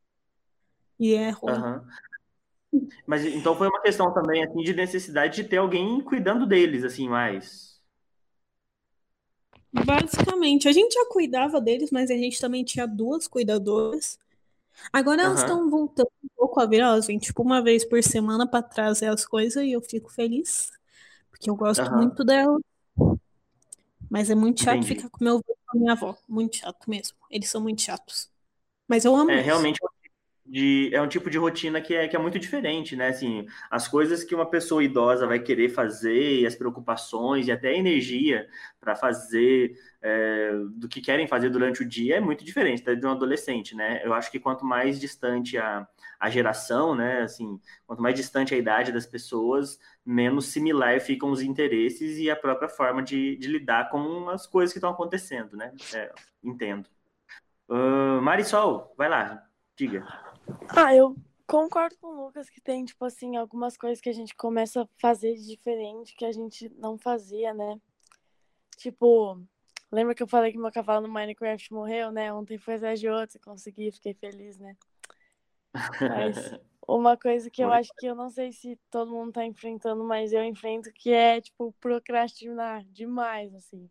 [1.01, 1.53] E é ruim.
[1.53, 1.87] Aham.
[3.07, 7.09] Mas então foi uma questão também assim de necessidade de ter alguém cuidando deles assim
[7.09, 7.73] mais.
[9.73, 14.19] Basicamente, a gente já cuidava deles, mas a gente também tinha duas cuidadoras.
[14.93, 18.47] Agora elas estão voltando um pouco a virar, elas vêm tipo uma vez por semana
[18.49, 20.73] pra trazer as coisas e eu fico feliz,
[21.43, 21.97] porque eu gosto Aham.
[21.97, 22.57] muito dela.
[24.09, 24.95] Mas é muito chato Entendi.
[24.95, 26.17] ficar com meu avô e com a minha avó.
[26.29, 27.17] Muito chato mesmo.
[27.29, 28.31] Eles são muito chatos.
[28.87, 29.47] Mas eu amo É eles.
[29.47, 30.13] realmente um tipo
[30.47, 33.09] de, é um tipo de rotina que é, que é muito diferente, né?
[33.09, 37.71] Assim, as coisas que uma pessoa idosa vai querer fazer, e as preocupações e até
[37.71, 38.49] a energia
[38.81, 43.05] para fazer é, do que querem fazer durante o dia é muito diferente da de
[43.07, 44.01] um adolescente, né?
[44.05, 45.89] Eu acho que quanto mais distante a,
[46.23, 47.23] a geração, né?
[47.23, 52.37] Assim, quanto mais distante a idade das pessoas, menos similar ficam os interesses e a
[52.37, 55.75] própria forma de, de lidar com as coisas que estão acontecendo, né?
[55.93, 56.89] É, entendo.
[57.69, 59.45] Ah, Marisol, vai lá,
[59.77, 60.07] diga.
[60.69, 64.33] Ah, eu concordo com o Lucas que tem, tipo assim, algumas coisas que a gente
[64.37, 67.81] começa a fazer de diferente que a gente não fazia, né?
[68.77, 69.43] Tipo,
[69.91, 72.33] lembra que eu falei que meu cavalo no Minecraft morreu, né?
[72.33, 74.77] Ontem foi de outro, consegui, fiquei feliz, né?
[75.75, 76.53] Mas
[76.87, 80.33] uma coisa que eu acho que eu não sei se todo mundo tá enfrentando, mas
[80.33, 83.89] eu enfrento, que é, tipo, procrastinar demais, assim.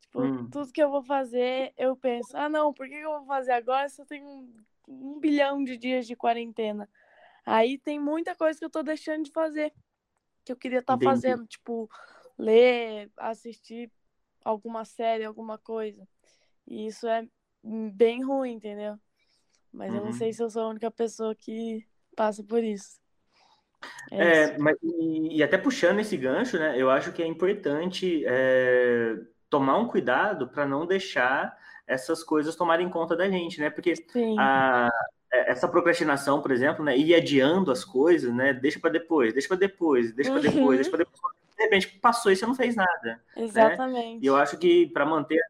[0.00, 0.48] Tipo, Hum.
[0.50, 3.88] tudo que eu vou fazer, eu penso, ah, não, por que eu vou fazer agora
[3.88, 4.54] se eu tenho um,
[4.88, 6.88] um bilhão de dias de quarentena?
[7.46, 9.72] Aí tem muita coisa que eu tô deixando de fazer,
[10.44, 11.10] que eu queria estar Entendi.
[11.10, 11.88] fazendo, tipo,
[12.38, 13.90] ler, assistir
[14.44, 16.06] alguma série, alguma coisa.
[16.66, 17.26] E isso é
[17.62, 18.98] bem ruim, entendeu?
[19.72, 20.12] Mas eu não Uhum.
[20.12, 23.00] sei se eu sou a única pessoa que passa por isso.
[24.10, 24.44] É.
[24.52, 26.74] É, mas, e, e até puxando esse gancho, né?
[26.76, 29.16] Eu acho que é importante é,
[29.48, 31.56] tomar um cuidado para não deixar
[31.86, 33.70] essas coisas tomarem conta da gente, né?
[33.70, 33.94] Porque
[34.38, 34.88] a,
[35.32, 36.96] é, essa procrastinação, por exemplo, né?
[36.96, 38.52] Ir adiando as coisas, né?
[38.52, 40.74] Deixa para depois, deixa para depois, deixa para depois, Uhum.
[40.76, 41.32] deixa para depois.
[41.56, 43.20] De repente passou e você não fez nada, né?
[43.36, 44.26] E Exatamente.
[44.26, 45.40] eu acho que para manter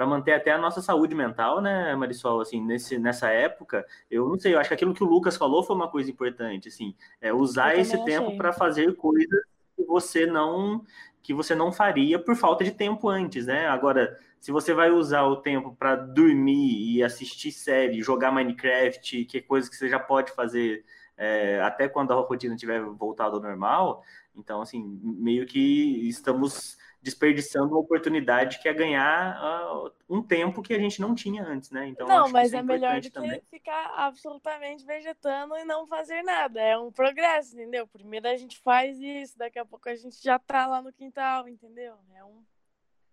[0.00, 4.38] para manter até a nossa saúde mental, né, Marisol, assim, nesse, nessa época, eu não
[4.38, 7.34] sei, eu acho que aquilo que o Lucas falou foi uma coisa importante, assim, é
[7.34, 9.42] usar esse tempo para fazer coisas
[9.76, 10.82] que você não
[11.22, 13.66] que você não faria por falta de tempo antes, né?
[13.68, 19.36] Agora, se você vai usar o tempo para dormir e assistir série, jogar Minecraft, que
[19.36, 20.82] é coisa que você já pode fazer
[21.14, 24.02] é, até quando a rotina tiver voltado ao normal,
[24.34, 30.74] então, assim, meio que estamos desperdiçando uma oportunidade que é ganhar ah, um tempo que
[30.74, 31.88] a gente não tinha antes, né?
[31.88, 36.60] Então, Não, mas é é melhor do que ficar absolutamente vegetando e não fazer nada.
[36.60, 37.86] É um progresso, entendeu?
[37.86, 41.48] Primeiro a gente faz isso, daqui a pouco a gente já tá lá no quintal,
[41.48, 41.94] entendeu?
[42.14, 42.42] É um.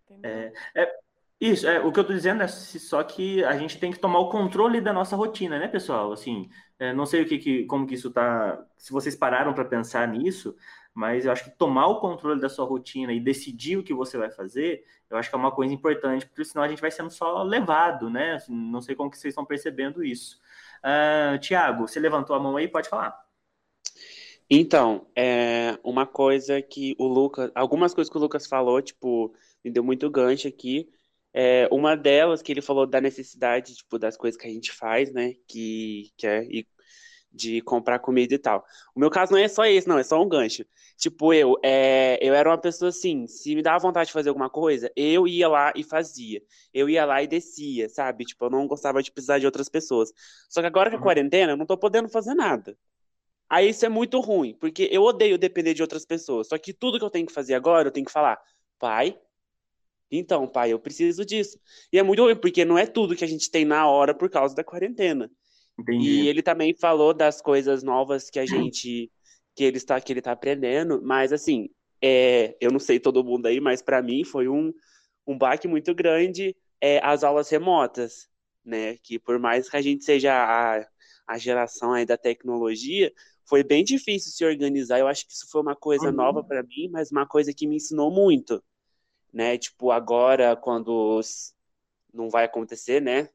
[0.10, 0.32] Entendeu?
[0.32, 1.00] É, é,
[1.39, 4.19] isso, é, o que eu tô dizendo é só que a gente tem que tomar
[4.19, 6.12] o controle da nossa rotina, né, pessoal?
[6.12, 9.63] Assim, é, não sei o que, que- como que isso tá, se vocês pararam para
[9.65, 10.56] pensar nisso,
[10.98, 14.18] mas eu acho que tomar o controle da sua rotina e decidir o que você
[14.18, 17.12] vai fazer, eu acho que é uma coisa importante, porque senão a gente vai sendo
[17.12, 18.34] só levado, né?
[18.34, 20.40] Assim, não sei como que vocês estão percebendo isso.
[20.82, 23.16] Ah, Tiago, você levantou a mão aí, pode falar.
[24.50, 29.32] Então, é uma coisa que o Lucas, algumas coisas que o Lucas falou, tipo,
[29.64, 30.90] me deu muito gancho aqui.
[31.32, 35.14] É, uma delas que ele falou da necessidade, tipo, das coisas que a gente faz,
[35.14, 36.44] né, que, que é
[37.32, 38.66] de comprar comida e tal.
[38.96, 40.66] O meu caso não é só esse, não, é só um gancho.
[40.98, 44.50] Tipo, eu, é, eu era uma pessoa assim, se me dava vontade de fazer alguma
[44.50, 46.42] coisa, eu ia lá e fazia.
[46.74, 48.26] Eu ia lá e descia, sabe?
[48.26, 50.12] Tipo, eu não gostava de precisar de outras pessoas.
[50.50, 51.00] Só que agora que é Uhum.
[51.00, 52.78] quarentena, eu não tô podendo fazer nada.
[53.50, 56.48] Aí isso é muito ruim, porque eu odeio depender de outras pessoas.
[56.50, 58.40] Só que tudo que eu tenho que fazer agora, eu tenho que falar,
[58.80, 59.20] pai,
[60.10, 61.60] então, pai, eu preciso disso.
[61.92, 64.30] E é muito ruim, porque não é tudo que a gente tem na hora por
[64.30, 65.30] causa da quarentena.
[65.98, 66.30] E Entendi.
[66.30, 69.12] ele também falou das coisas novas que a gente,
[69.58, 71.70] que ele está, que ele tá aprendendo, mas assim,
[72.02, 74.74] é, eu não sei todo mundo aí, mas para mim foi um,
[75.28, 78.30] um baque muito grande é, as aulas remotas,
[78.65, 78.98] né?
[79.00, 80.88] Que por mais que a gente seja a,
[81.28, 83.13] a geração aí da tecnologia,
[83.46, 85.00] foi bem difícil se organizar.
[85.00, 86.13] Eu acho que isso foi uma coisa Uhum.
[86.13, 88.63] nova para mim, mas uma coisa que me ensinou muito,
[89.34, 89.58] né?
[89.58, 91.22] Tipo, agora, quando
[92.13, 93.30] não vai acontecer, né?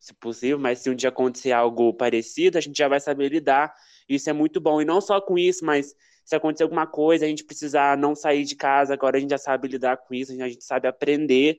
[0.00, 3.74] Se possível, mas se um dia acontecer algo parecido, a gente já vai saber lidar.
[4.08, 4.80] Isso é muito bom.
[4.80, 5.94] E não só com isso, mas
[6.24, 9.38] se acontecer alguma coisa, a gente precisar não sair de casa, agora a gente já
[9.38, 11.58] sabe lidar com isso, a gente sabe aprender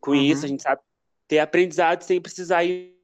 [0.00, 0.48] com isso, a Uhum.
[0.48, 0.82] gente sabe
[1.28, 2.96] ter aprendizado sem precisar ir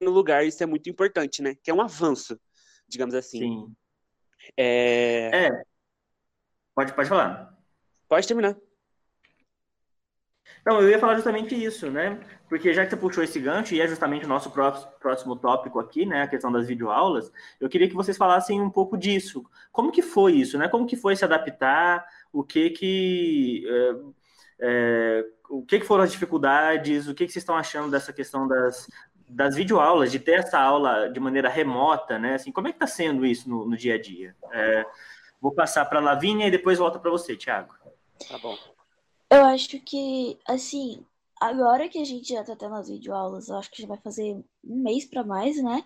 [0.00, 0.46] no lugar.
[0.46, 1.54] Isso é muito importante, né?
[1.62, 2.40] Que é um avanço,
[2.88, 3.38] digamos assim.
[3.40, 3.76] Sim.
[4.56, 5.46] É...
[5.48, 5.62] É.
[6.74, 7.58] Pode, pode falar.
[8.08, 8.56] Pode terminar.
[10.64, 12.18] Não, eu ia falar justamente isso, né?
[12.48, 16.06] Porque já que você puxou esse gancho, e é justamente o nosso próximo, tópico aqui,
[16.06, 16.22] né?
[16.22, 19.44] A questão das videoaulas, eu queria que vocês falassem um pouco disso.
[19.70, 20.68] Como que foi isso, né?
[20.68, 22.06] Como que foi se adaptar?
[22.32, 23.64] O que que...
[23.68, 24.18] É,
[24.60, 27.08] é, o que, que foram as dificuldades?
[27.08, 28.86] O que, que vocês estão achando dessa questão das,
[29.28, 32.34] das videoaulas, de ter essa aula de maneira remota, né?
[32.34, 34.34] Assim, como é que está sendo isso no, no, dia a dia?
[34.52, 34.86] É,
[35.40, 37.74] vou passar para a Lavínia e depois volto para você, Thiago.
[38.28, 38.56] Tá bom.
[39.30, 41.04] Eu acho que, assim,
[41.40, 44.34] agora que a gente já tá tendo as videoaulas, eu acho que já vai fazer
[44.64, 45.84] um mês para mais, né?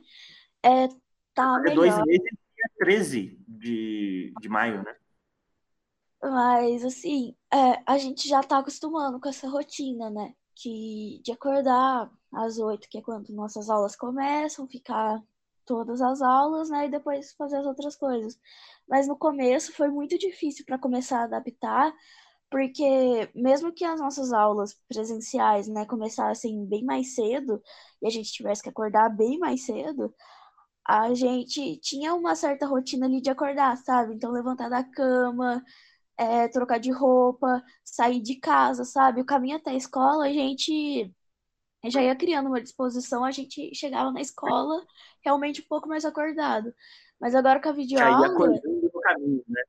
[0.63, 0.89] É,
[1.35, 1.75] tá é melhor.
[1.75, 4.95] dois meses, dia 13 de, de maio, né?
[6.23, 10.35] Mas, assim, é, a gente já tá acostumando com essa rotina, né?
[10.55, 15.21] Que de acordar às oito, que é quando nossas aulas começam, ficar
[15.67, 16.87] todas as aulas, né?
[16.87, 18.39] E depois fazer as outras coisas.
[18.89, 21.93] Mas no começo foi muito difícil para começar a adaptar,
[22.53, 27.61] porque mesmo que as nossas aulas presenciais, né, começassem bem mais cedo
[28.03, 30.15] e a gente tivesse que acordar bem mais cedo,
[30.87, 34.15] a gente tinha uma certa rotina ali de acordar, sabe?
[34.15, 35.65] Então levantar da cama,
[36.17, 39.23] é, trocar de roupa, sair de casa, sabe?
[39.23, 41.11] O caminho até a escola, a gente
[41.87, 44.85] já ia criando uma disposição, a gente chegava na escola
[45.25, 46.73] realmente um pouco mais acordado.
[47.21, 49.63] Mas agora com a Já ia videoaula, acordando no caminho, né?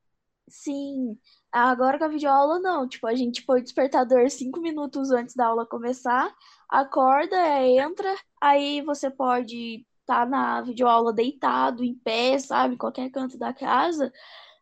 [0.62, 1.18] Sim.
[1.52, 2.88] Agora com a videoaula, não.
[2.88, 6.32] Tipo, a gente põe o despertador cinco minutos antes da aula começar,
[6.68, 12.74] acorda, entra, aí você pode estar na videoaula deitado, em pé, sabe?
[12.74, 14.12] Em qualquer canto da casa.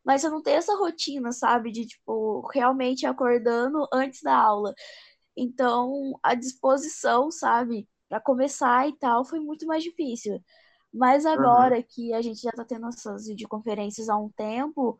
[0.05, 1.73] Mas você não tem essa rotina, sabe?
[1.73, 4.75] De, tipo, realmente acordando antes da aula.
[5.37, 10.43] Então, a disposição, sabe, para começar e tal, foi muito mais difícil.
[10.93, 11.75] Mas Aham.
[11.75, 14.99] agora que a gente já tá tendo essas videoconferências há um tempo,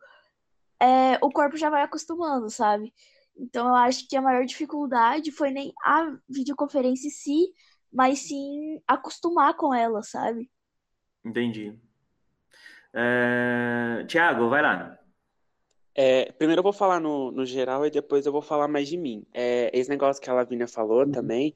[0.83, 2.93] é, o corpo já vai acostumando, sabe?
[3.37, 7.53] Então, eu acho que a maior dificuldade foi nem a videoconferência em si,
[7.91, 10.51] mas sim acostumar com ela, sabe?
[11.23, 11.79] Entendi.
[12.93, 14.05] É...
[14.07, 14.99] Tiago, vai lá.
[15.95, 18.97] É, primeiro eu vou falar no, no geral e depois eu vou falar mais de
[18.97, 19.25] mim.
[19.33, 21.55] É, esse negócio que a Lavínia falou também,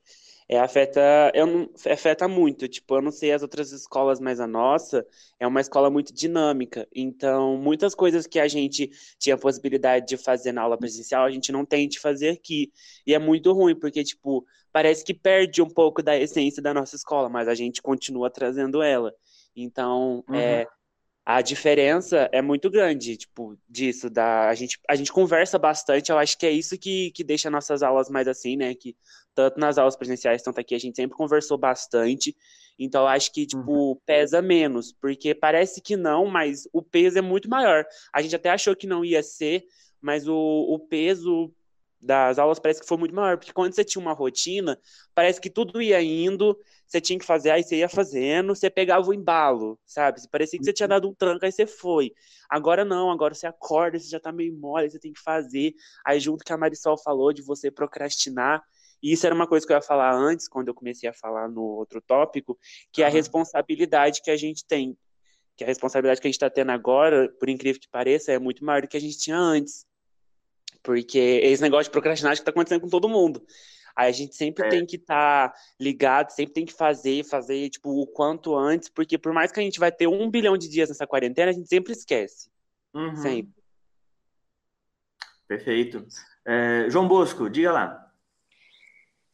[0.50, 1.02] é, afeta,
[1.34, 2.68] eu não, afeta muito.
[2.68, 5.06] Tipo, eu não sei as outras escolas, mas a nossa
[5.40, 6.88] é uma escola muito dinâmica.
[6.96, 11.32] Então, muitas coisas que a gente tinha a possibilidade de fazer na aula presencial, a
[11.32, 12.72] gente não tem de fazer aqui.
[13.06, 16.96] E é muito ruim, porque, tipo, parece que perde um pouco da essência da nossa
[16.96, 19.14] escola, mas a gente continua trazendo ela.
[19.56, 20.36] Então, Uhum.
[20.36, 20.66] é,
[21.26, 26.18] a diferença é muito grande, tipo, disso, da, a gente, a gente conversa bastante, eu
[26.18, 28.96] acho que é isso que, que deixa nossas aulas mais assim, né, que
[29.38, 32.36] tanto nas aulas presenciais, tanto aqui, a gente sempre conversou bastante,
[32.80, 37.22] então eu acho que, tipo, pesa menos, porque parece que não, mas o peso é
[37.22, 39.64] muito maior, a gente até achou que não ia ser,
[40.02, 41.54] mas o, o peso
[42.02, 44.80] das aulas parece que foi muito maior, porque quando você tinha uma rotina,
[45.14, 49.08] parece que tudo ia indo, você tinha que fazer, aí você ia fazendo, você pegava
[49.08, 50.20] o embalo, sabe?
[50.32, 52.12] Parecia que você tinha dado um tranco, aí você foi.
[52.50, 55.76] Agora não, agora você acorda, você já tá meio mole, você tem que fazer.
[56.06, 58.64] Aí junto que a Marisol falou de você procrastinar,
[59.02, 61.48] e isso era uma coisa que eu ia falar antes, quando eu comecei a falar
[61.48, 62.58] no outro tópico,
[62.92, 64.98] que é a responsabilidade que a gente tem.
[65.56, 68.64] Que a responsabilidade que a gente tá tendo agora, por incrível que pareça, é muito
[68.64, 69.86] maior do que a gente tinha antes.
[70.84, 73.46] Porque esse negócio de procrastinagem que tá acontecendo com todo mundo.
[73.96, 74.70] Aí a gente sempre É.
[74.70, 79.34] tem que estar ligado, sempre tem que fazer, fazer, tipo, o quanto antes, porque por
[79.34, 81.94] mais que a gente vai ter um bilhão de dias nessa quarentena, a gente sempre
[81.94, 82.48] esquece.
[82.94, 83.16] Uhum.
[83.16, 83.54] Sempre.
[85.48, 86.06] Perfeito.
[86.46, 88.07] É, João Bosco, diga lá.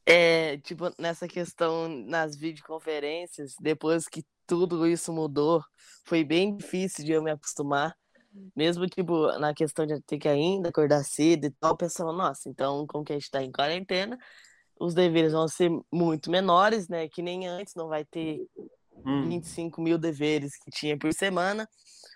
[0.05, 5.63] É, tipo, nessa questão nas videoconferências, depois que tudo isso mudou,
[6.05, 7.95] foi bem difícil de eu me acostumar.
[8.55, 12.85] Mesmo, tipo, na questão de ter que ainda acordar cedo e tal, pensando, nossa, então,
[12.87, 14.17] como que a gente tá em quarentena,
[14.79, 17.07] os deveres vão ser muito menores, né?
[17.09, 18.47] Que nem antes, não vai ter
[19.05, 19.29] Hum.
[19.29, 21.67] 25 mil deveres que tinha por semana,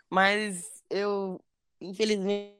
[0.09, 1.39] mas eu,
[1.81, 2.55] infelizmente,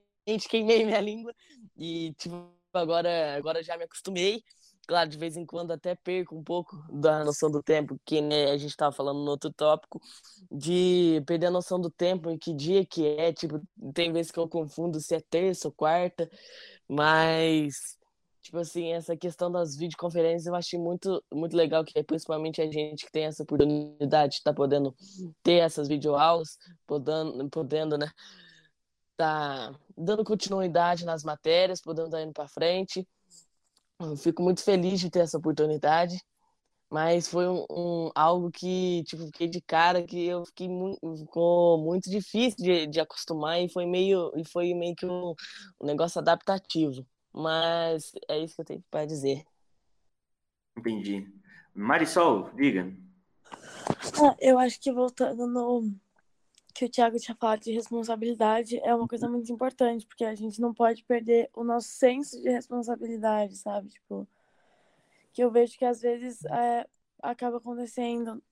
[0.49, 1.34] queimei minha língua
[1.78, 2.36] e, tipo,
[2.74, 4.43] agora, agora já me acostumei.
[4.88, 8.52] Claro, de vez em quando até perco um pouco da noção do tempo, que né,
[8.52, 10.00] a gente estava falando no outro tópico,
[10.50, 13.62] de perder a noção do tempo, em que dia que é, tipo,
[13.94, 16.30] tem vezes que eu confundo se é terça ou quarta,
[16.88, 17.98] mas,
[18.42, 22.72] tipo assim, essa questão das videoconferências eu achei muito, muito legal, que é principalmente a
[22.72, 24.96] gente que tem essa oportunidade de estar podendo
[25.44, 26.58] ter essas videoaulas,
[26.88, 28.10] podendo, podendo, né,
[29.18, 33.06] tá dando continuidade nas matérias, podendo estar indo para frente.
[34.00, 36.18] Eu fico muito feliz de ter essa oportunidade.
[36.89, 41.78] Mas foi um, um- algo que, tipo, fiquei de cara que eu fiquei muito, ficou
[41.78, 45.34] muito difícil de, de acostumar e foi meio, e foi meio que um,
[45.82, 47.06] um negócio adaptativo.
[47.34, 49.43] Mas é isso que eu tenho para dizer.
[50.78, 51.28] Entendi.
[51.76, 52.95] Marisol, diga.
[54.24, 55.91] Ah, eu acho que voltando no
[56.78, 60.61] que o Thiago tinha falado de responsabilidade é uma coisa muito importante, porque a gente
[60.61, 63.89] não pode perder o nosso senso de responsabilidade, sabe?
[63.89, 64.28] Tipo,
[65.34, 66.88] que eu vejo que às vezes é,
[67.19, 68.43] acaba acontecendo.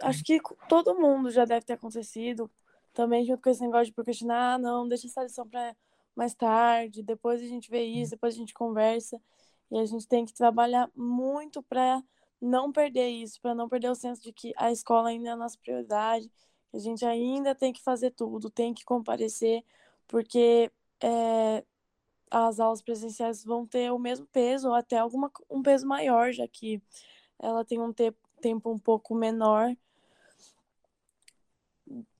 [0.00, 2.48] Acho que todo mundo já deve ter acontecido.
[2.94, 5.74] Também junto com esse negócio de procrastinar, ah, não, deixa essa lição para
[6.14, 9.20] mais tarde, depois a gente vê isso, depois a gente conversa.
[9.68, 12.00] E a gente tem que trabalhar muito para
[12.40, 15.36] não perder isso, para não perder o senso de que a escola ainda é a
[15.36, 16.30] nossa prioridade,
[16.76, 19.64] a gente ainda tem que fazer tudo, tem que comparecer,
[20.06, 20.70] porque
[21.00, 21.64] é,
[22.30, 26.46] as aulas presenciais vão ter o mesmo peso ou até alguma, um peso maior, já
[26.46, 26.82] que
[27.38, 29.74] ela tem um te tempo um pouco menor,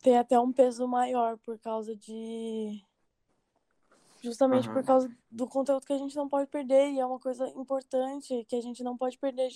[0.02, 2.82] tem até um peso maior por causa de
[4.22, 4.86] justamente por Aham.
[4.86, 8.56] causa do conteúdo que a gente não pode perder e é uma coisa importante que
[8.56, 9.50] a gente não pode perder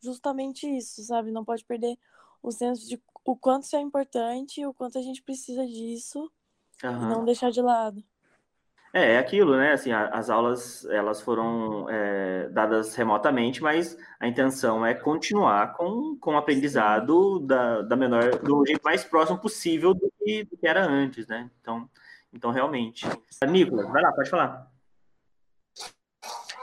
[0.00, 1.30] justamente isso, sabe?
[1.30, 1.98] Não pode perder
[2.42, 6.30] o senso de o quanto isso é importante, o quanto a gente precisa disso
[6.82, 8.02] e não deixar de lado.
[8.94, 9.72] É, é aquilo, né?
[9.72, 16.16] Assim, a- as aulas elas foram é, dadas remotamente, mas a intenção é continuar com,
[16.18, 20.66] com o aprendizado da, da menor, do jeito mais próximo possível do que, do que
[20.66, 21.50] era antes, né?
[21.60, 21.88] Então,
[22.32, 23.06] então realmente.
[23.48, 24.70] Nicolas, vai lá, pode falar.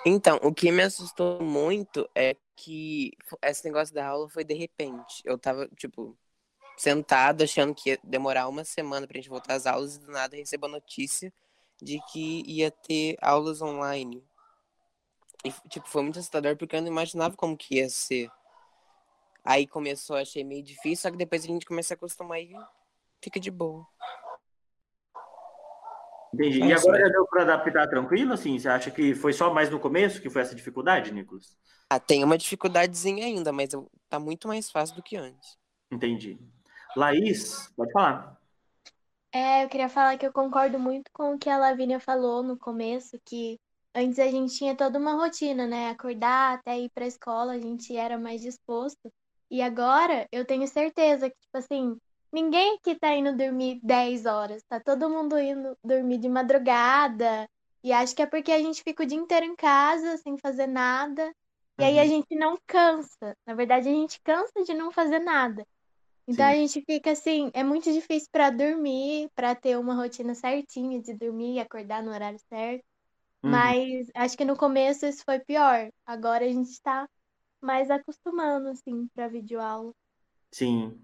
[0.06, 5.22] Então, o que me assustou muito é que esse negócio da aula foi de repente.
[5.26, 6.16] Eu tava, tipo,
[6.82, 10.36] sentado achando que ia demorar uma semana pra gente voltar às aulas e do nada
[10.36, 11.32] recebo a notícia
[11.82, 14.24] de que ia ter aulas online.
[15.44, 18.30] E, tipo, foi muito assustador porque eu não imaginava como que ia ser.
[19.44, 22.54] Aí começou, achei meio difícil, só que depois a gente começa a acostumar e
[23.22, 23.86] fica de boa.
[26.34, 26.60] Entendi.
[26.60, 28.58] E agora já deu para adaptar tranquilo, assim?
[28.58, 31.58] Você acha que foi só mais no começo que foi essa dificuldade, Nicolas?
[31.90, 35.58] Ah, tem uma dificuldadezinha ainda, mas eu- tá muito mais fácil do que antes.
[35.92, 36.40] Entendi.
[36.96, 38.38] Laís, pode falar.
[39.32, 42.58] É, eu queria falar que eu concordo muito com o que a Lavínia falou no
[42.58, 43.60] começo, que
[43.94, 45.90] antes a gente tinha toda uma rotina, né?
[45.90, 49.12] Acordar até ir pra escola, a gente era mais disposto.
[49.52, 51.96] E agora eu tenho certeza que, tipo assim,
[52.32, 57.48] ninguém aqui tá indo dormir 10 horas, tá todo mundo indo dormir de madrugada.
[57.84, 60.68] E acho que é porque a gente fica o dia inteiro em casa, sem fazer
[60.68, 61.32] nada.
[61.80, 62.08] E aí a Uhum.
[62.08, 63.36] gente não cansa.
[63.46, 65.66] Na verdade, a gente cansa de não fazer nada.
[66.30, 66.56] Então a Sim.
[66.56, 71.56] gente fica assim, é muito difícil para dormir, para ter uma rotina certinha de dormir
[71.56, 72.86] e acordar no horário certo.
[73.44, 73.52] Uhum.
[73.52, 75.90] Mas acho que no começo isso foi pior.
[76.06, 77.08] Agora a gente está
[77.62, 79.94] mais acostumando assim para videoaula.
[80.52, 81.00] Sim.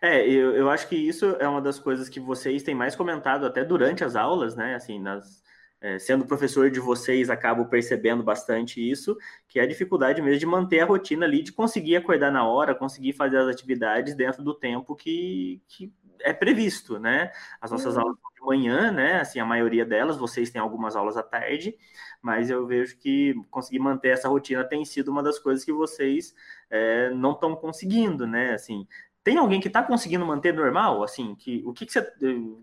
[0.00, 3.44] É, eu, eu acho que isso é uma das coisas que vocês têm mais comentado
[3.46, 4.74] até durante as aulas, né?
[4.74, 5.42] Assim, nas,
[5.80, 9.16] é, sendo professor de vocês, acabo percebendo bastante isso,
[9.48, 12.74] que é a dificuldade mesmo de manter a rotina ali, de conseguir acordar na hora,
[12.74, 17.30] conseguir fazer as atividades dentro do tempo que, que é previsto, né?
[17.60, 18.02] As nossas Uhum.
[18.02, 19.20] aulas de manhã, né?
[19.20, 21.76] Assim, a maioria delas, vocês têm algumas aulas à tarde,
[22.22, 26.34] mas eu vejo que conseguir manter essa rotina tem sido uma das coisas que vocês
[26.70, 28.54] é, não estão conseguindo, né?
[28.54, 28.86] Assim,
[29.26, 31.02] tem alguém que está conseguindo manter normal?
[31.02, 32.00] Assim, que o que, que você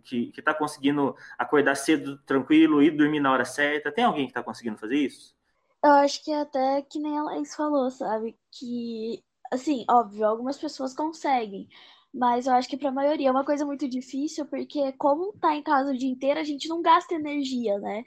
[0.06, 3.92] que, que tá conseguindo acordar cedo, tranquilo, e dormir na hora certa?
[3.92, 5.36] Tem alguém que está conseguindo fazer isso?
[5.84, 8.38] Eu acho que até que nem a Laís falou, sabe?
[8.50, 11.68] Que, assim, óbvio, algumas pessoas conseguem,
[12.14, 15.62] mas eu acho que pra maioria é uma coisa muito difícil, porque como tá em
[15.62, 18.06] casa o dia inteiro, a gente não gasta energia, né?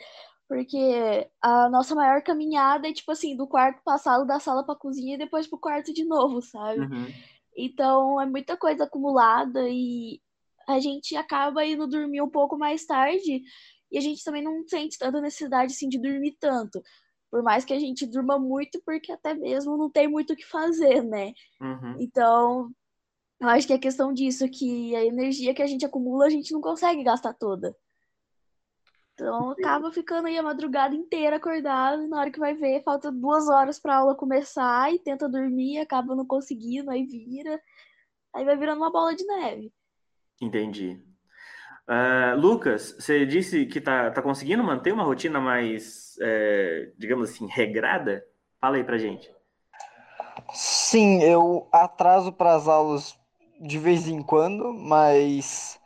[0.48, 5.16] Porque a nossa maior caminhada é, tipo assim, do quarto passado da sala pra cozinha
[5.16, 6.80] e depois pro quarto de novo, sabe?
[6.80, 7.06] Uhum.
[7.56, 10.20] Então é muita coisa acumulada e
[10.68, 13.42] a gente acaba indo dormir um pouco mais tarde
[13.90, 16.82] e a gente também não sente tanta necessidade assim de dormir tanto.
[17.30, 20.46] Por mais que a gente durma muito, porque até mesmo não tem muito o que
[20.46, 21.32] fazer, né?
[21.60, 21.96] Uhum.
[21.98, 22.70] Então,
[23.40, 26.52] eu acho que é questão disso, que a energia que a gente acumula, a gente
[26.52, 27.76] não consegue gastar toda.
[29.16, 33.10] Então, acaba ficando aí a madrugada inteira acordado, e na hora que vai ver, falta
[33.10, 37.58] duas horas pra aula começar, e tenta dormir, acaba não conseguindo, aí vira,
[38.34, 39.72] aí vai virando uma bola de neve.
[40.38, 41.02] Entendi.
[41.88, 47.46] Uh, Lucas, você disse que tá, tá conseguindo manter uma rotina mais, é, digamos assim,
[47.46, 48.22] regrada?
[48.60, 49.34] Fala aí pra gente.
[50.52, 53.18] Sim, eu atraso para as aulas
[53.58, 55.80] de vez em quando, mas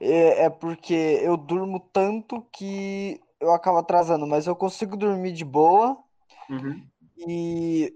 [0.00, 5.44] é, é porque eu durmo tanto que eu acabo atrasando, mas eu consigo dormir de
[5.44, 6.02] boa
[6.50, 6.88] Uhum.
[7.16, 7.92] e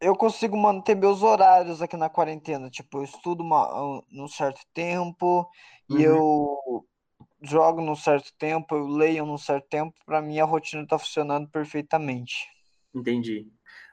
[0.00, 2.70] eu consigo manter meus horários aqui na quarentena.
[2.70, 5.48] Tipo, eu estudo uma, num certo tempo
[5.88, 6.04] e Uhum.
[6.04, 6.86] eu
[7.42, 9.94] jogo num certo tempo, eu leio num certo tempo.
[10.06, 12.46] Pra mim, a rotina tá funcionando perfeitamente.
[12.94, 13.50] Entendi.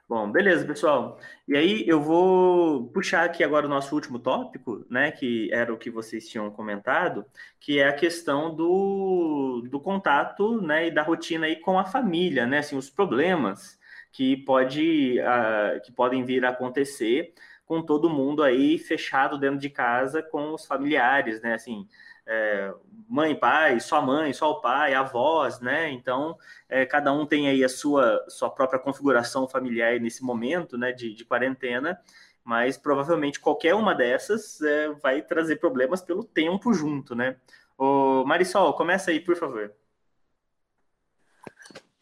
[0.08, 1.18] Bom, beleza, pessoal.
[1.48, 5.76] E aí eu vou puxar aqui agora o nosso último tópico, né, que era o
[5.76, 7.26] que vocês tinham comentado,
[7.58, 12.46] que é a questão do, do contato, né, e da rotina aí com a família,
[12.46, 13.80] né, assim, os problemas
[14.12, 17.34] que pode, ah, que podem vir a acontecer
[17.66, 21.84] com todo mundo aí fechado dentro de casa com os familiares, né, assim,
[22.26, 22.74] é,
[23.08, 25.90] mãe, pai, só mãe, só o pai, avós, né?
[25.90, 26.36] Então,
[26.68, 31.14] é, cada um tem aí a sua, sua própria configuração familiar nesse momento, né, de,
[31.14, 32.00] de quarentena,
[32.44, 37.36] mas provavelmente qualquer uma dessas é, vai trazer problemas pelo tempo junto, né?
[37.78, 39.72] Ô, Marisol, começa aí, por favor.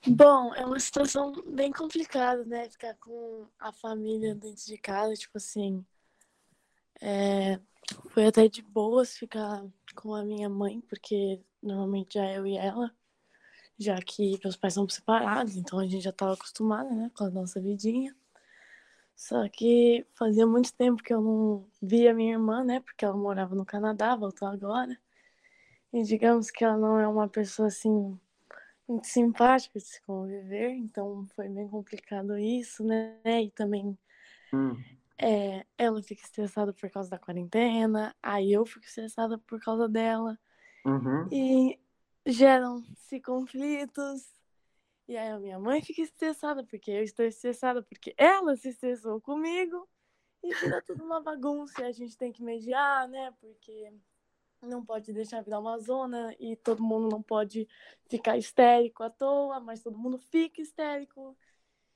[0.06, 2.68] Bom, é uma situação bem complicada, né?
[2.68, 5.84] Ficar com a família dentro de casa, tipo assim.
[7.00, 7.58] É,
[8.10, 9.64] foi até de boas ficar
[9.94, 12.90] com a minha mãe, porque normalmente já eu e ela,
[13.78, 17.30] já que meus pais são separados, então a gente já estava acostumada, né, com a
[17.30, 18.14] nossa vidinha.
[19.16, 23.54] Só que fazia muito tempo que eu não via minha irmã, né, porque ela morava
[23.54, 24.96] no Canadá, voltou agora.
[25.92, 28.18] E digamos que ela não é uma pessoa assim
[28.88, 33.18] muito simpática de se conviver, então foi bem complicado isso, né?
[33.42, 33.98] E também
[34.52, 34.84] Hum,
[35.18, 40.38] é, ela fica estressada por causa da quarentena, aí eu fico estressada por causa dela.
[40.84, 41.28] uhum.
[41.30, 41.78] E
[42.26, 44.32] geram-se conflitos.
[45.06, 49.20] E aí a minha mãe fica estressada porque eu estou estressada porque ela se estressou
[49.20, 49.88] comigo.
[50.42, 53.32] E vira tudo uma bagunça e a gente tem que mediar, né?
[53.40, 53.92] Porque
[54.60, 57.68] não pode deixar virar uma zona e todo mundo não pode
[58.08, 61.36] ficar histérico à toa, mas todo mundo fica histérico.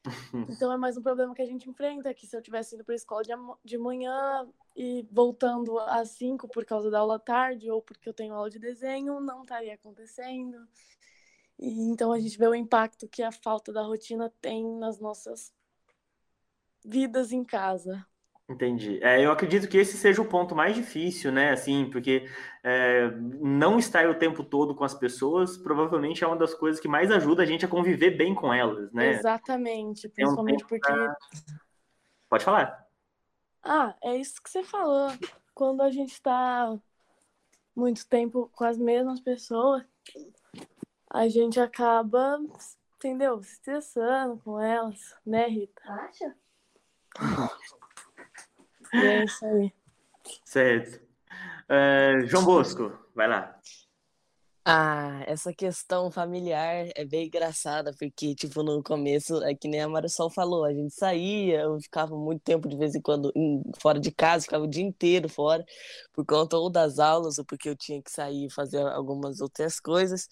[0.49, 2.95] Então é mais um problema que a gente enfrenta, que se eu tivesse indo para
[2.95, 3.33] a escola de,
[3.65, 8.35] de manhã e voltando às 5 por causa da aula tarde ou porque eu tenho
[8.35, 10.67] aula de desenho, não estaria acontecendo.
[11.59, 15.53] E então a gente vê o impacto que a falta da rotina tem nas nossas
[16.85, 18.07] vidas em casa.
[18.49, 18.99] Entendi.
[19.03, 21.51] É, eu acredito que esse seja o ponto mais difícil, né?
[21.51, 22.27] Assim, porque
[22.65, 26.89] é, não estar o tempo todo com as pessoas provavelmente é uma das coisas que
[26.89, 29.11] mais ajuda a gente a conviver bem com elas, né?
[29.11, 31.17] Exatamente, É um principalmente tempo porque pra...
[32.31, 32.87] Pode falar.
[33.63, 35.13] Ah, é isso que você falou.
[35.55, 36.75] Quando a gente está
[37.77, 39.85] muito tempo com as mesmas pessoas,
[41.11, 42.41] a gente acaba,
[42.97, 43.43] entendeu?
[43.43, 45.83] Se estressando com elas, né, Rita?
[45.85, 46.35] Acha?
[48.95, 49.73] É isso aí.
[50.45, 51.01] Certo.
[51.69, 53.59] É, João Bosco, vai lá.
[54.71, 59.89] Ah, essa questão familiar é bem engraçada, porque, tipo, no começo, é que nem a
[59.89, 63.99] Marisol falou, a gente saía, eu ficava muito tempo de vez em quando em- fora
[63.99, 65.65] de casa, ficava o dia inteiro fora,
[66.13, 69.81] por conta ou das aulas, ou porque eu tinha que sair e fazer algumas outras
[69.81, 70.29] coisas.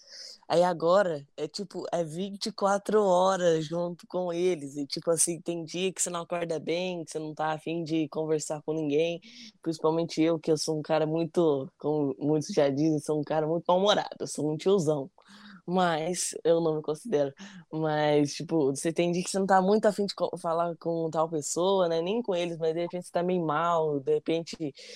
[0.49, 5.91] Aí agora, é tipo, é 24 horas junto com eles, e tipo assim, tem dia
[5.91, 9.19] que você não acorda bem, que você não tá afim de conversar com ninguém,
[9.61, 13.45] principalmente eu, que eu sou um cara muito, como muitos já dizem, sou um cara
[13.45, 15.09] muito mal-humorado, sou um tiozão.
[15.69, 17.33] Mas eu não me considero.
[17.71, 21.29] Mas, tipo, você tem dia que você não tá muito afim de falar com tal
[21.29, 22.01] pessoa, né?
[22.01, 24.55] Nem com eles, mas de repente você tá meio mal, de repente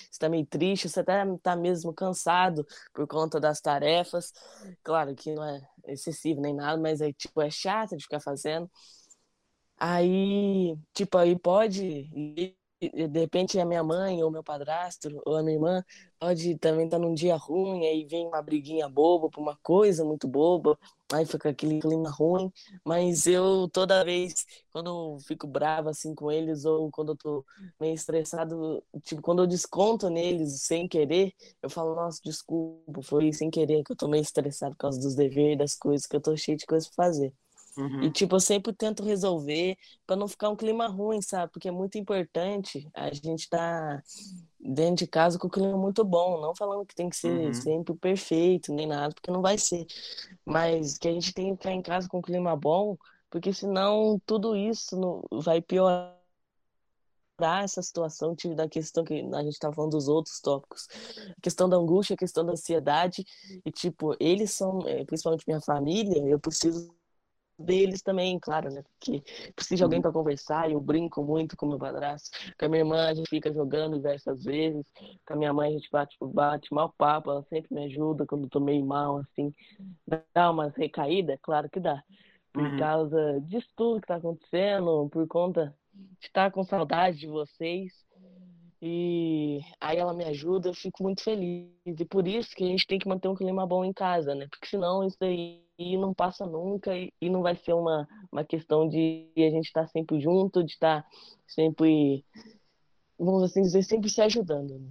[0.10, 4.32] você tá meio triste, você até tá mesmo cansado por conta das tarefas.
[4.84, 8.70] Claro que não é excessivo nem nada, mas é, tipo, é chato de ficar fazendo.
[9.78, 12.10] Aí, tipo, aí pode,
[12.90, 15.84] de repente a minha mãe, ou meu padrasto, ou a minha irmã,
[16.20, 20.28] pode também estar num dia ruim, aí vem uma briguinha boba por uma coisa muito
[20.28, 20.78] boba,
[21.14, 22.52] aí fica aquele clima ruim,
[22.86, 27.46] mas eu toda vez, quando eu fico brava assim com eles, ou quando eu tô
[27.80, 33.50] meio estressado, tipo, quando eu desconto neles sem querer, eu falo, nossa, desculpa, foi sem
[33.50, 36.36] querer que eu tô meio estressado por causa dos deveres, das coisas, que eu tô
[36.38, 37.34] cheio de coisa pra fazer.
[37.78, 38.02] Uhum.
[38.02, 41.52] E, tipo, eu sempre tento resolver para não ficar um clima ruim, sabe?
[41.52, 44.04] Porque é muito importante a gente estar
[44.60, 46.42] dentro de casa com o clima muito bom.
[46.42, 47.54] Não falando que tem que ser Uhum.
[47.54, 49.86] sempre perfeito, nem nada, porque não vai ser.
[50.46, 52.98] Mas que a gente tem que ficar em casa com um clima bom,
[53.30, 56.18] porque senão tudo isso não- vai piorar
[57.40, 60.88] essa situação tipo, da questão que a gente tá falando dos outros tópicos.
[61.38, 63.26] A questão da angústia, a questão da ansiedade.
[63.66, 66.94] E, tipo, eles são, eh, principalmente minha família, eu preciso
[67.62, 68.84] deles também, claro, né?
[68.84, 69.22] Porque
[69.56, 70.72] preciso de alguém para conversar.
[70.72, 72.30] Eu brinco muito com meu padrasto.
[72.60, 74.86] Com a minha irmã, a gente fica jogando diversas vezes.
[75.26, 77.32] Com a minha mãe, a gente bate, bate mal papo.
[77.32, 79.54] Ela sempre me ajuda quando eu tô meio mal, assim.
[80.34, 82.04] Dá umas recaídas, claro que dá.
[82.54, 82.78] Por Uhum.
[82.78, 85.76] causa disso tudo que tá acontecendo, por conta
[86.22, 87.94] estar com saudade de vocês.
[88.82, 91.70] E aí ela me ajuda, eu fico muito feliz.
[91.86, 94.48] E por isso que a gente tem que manter um clima bom em casa, né?
[94.50, 95.18] Porque senão isso
[95.82, 99.66] aí não passa nunca e, e não vai ser uma, uma questão de a gente
[99.66, 101.06] estar sempre junto, de estar
[101.48, 102.24] sempre,
[103.18, 104.80] vamos assim dizer, sempre se ajudando.
[104.80, 104.90] Né?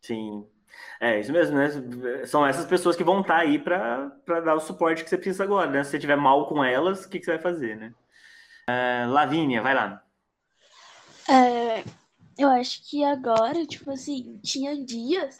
[0.00, 0.46] Sim.
[1.00, 2.26] É, isso mesmo, né?
[2.26, 5.70] São essas pessoas que vão estar aí para dar o suporte que você precisa agora,
[5.70, 5.84] né?
[5.84, 7.94] Se você tiver mal com elas, o que, que você vai fazer, né?
[8.68, 10.02] Uh, Lavínia, vai lá.
[11.28, 11.84] É,
[12.38, 15.38] eu acho que agora, tipo assim, tinha dias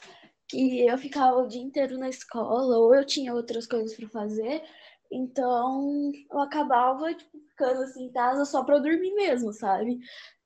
[0.49, 4.63] que eu ficava o dia inteiro na escola, ou eu tinha outras coisas para fazer,
[5.13, 9.99] então eu acabava tipo, ficando assim em casa só para dormir mesmo, sabe?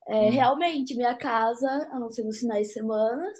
[0.08, 0.30] É, hum.
[0.30, 3.32] Realmente, minha casa, a não ser nos finais de semana,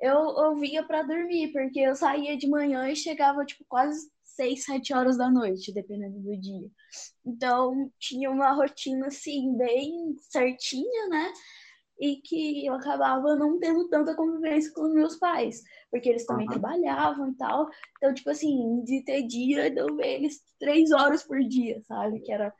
[0.00, 4.64] eu, eu vinha para dormir, porque eu saía de manhã e chegava tipo quase seis,
[4.64, 6.70] sete horas da noite, dependendo do dia.
[7.24, 11.32] Então, tinha uma rotina assim, bem certinha, né?
[11.98, 16.46] E que eu acabava não tendo tanta convivência com os meus pais, porque eles também
[16.46, 16.52] uhum.
[16.52, 17.68] trabalhavam e tal.
[17.96, 22.20] Então, tipo assim, de ter dia, eu ver eles três horas por dia, sabe?
[22.20, 22.52] Que era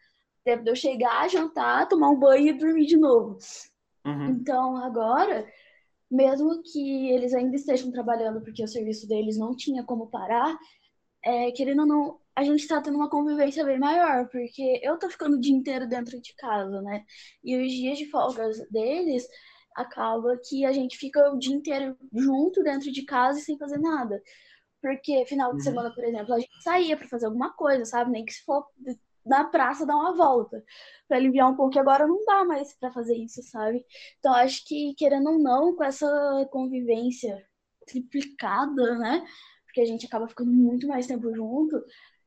[0.45, 3.39] tempo de eu chegar, jantar, tomar um banho e dormir de novo.
[4.07, 4.26] Uhum.
[4.30, 5.47] Então, agora,
[6.11, 10.57] mesmo que eles ainda estejam trabalhando, porque o serviço deles não tinha como parar,
[11.24, 15.09] é, querendo ou não, a gente tá tendo uma convivência bem maior, porque eu tô
[15.09, 17.03] ficando o dia inteiro dentro de casa, né?
[17.43, 19.26] E os dias de folga deles
[19.74, 23.78] acaba que a gente fica o dia inteiro junto dentro de casa e sem fazer
[23.78, 24.22] nada.
[24.82, 25.61] Porque final de uhum.
[25.62, 28.11] semana, por exemplo, a gente saía para fazer alguma coisa, sabe?
[28.11, 28.66] Nem que se for
[29.24, 30.62] na praça dar uma volta
[31.09, 31.74] para aliviar um pouco.
[31.76, 33.84] E agora não dá mais para fazer isso, sabe?
[34.18, 36.07] Então acho que querendo ou não, com essa
[36.51, 37.43] convivência
[37.87, 39.26] triplicada, né?
[39.64, 41.82] Porque a gente acaba ficando muito mais tempo junto,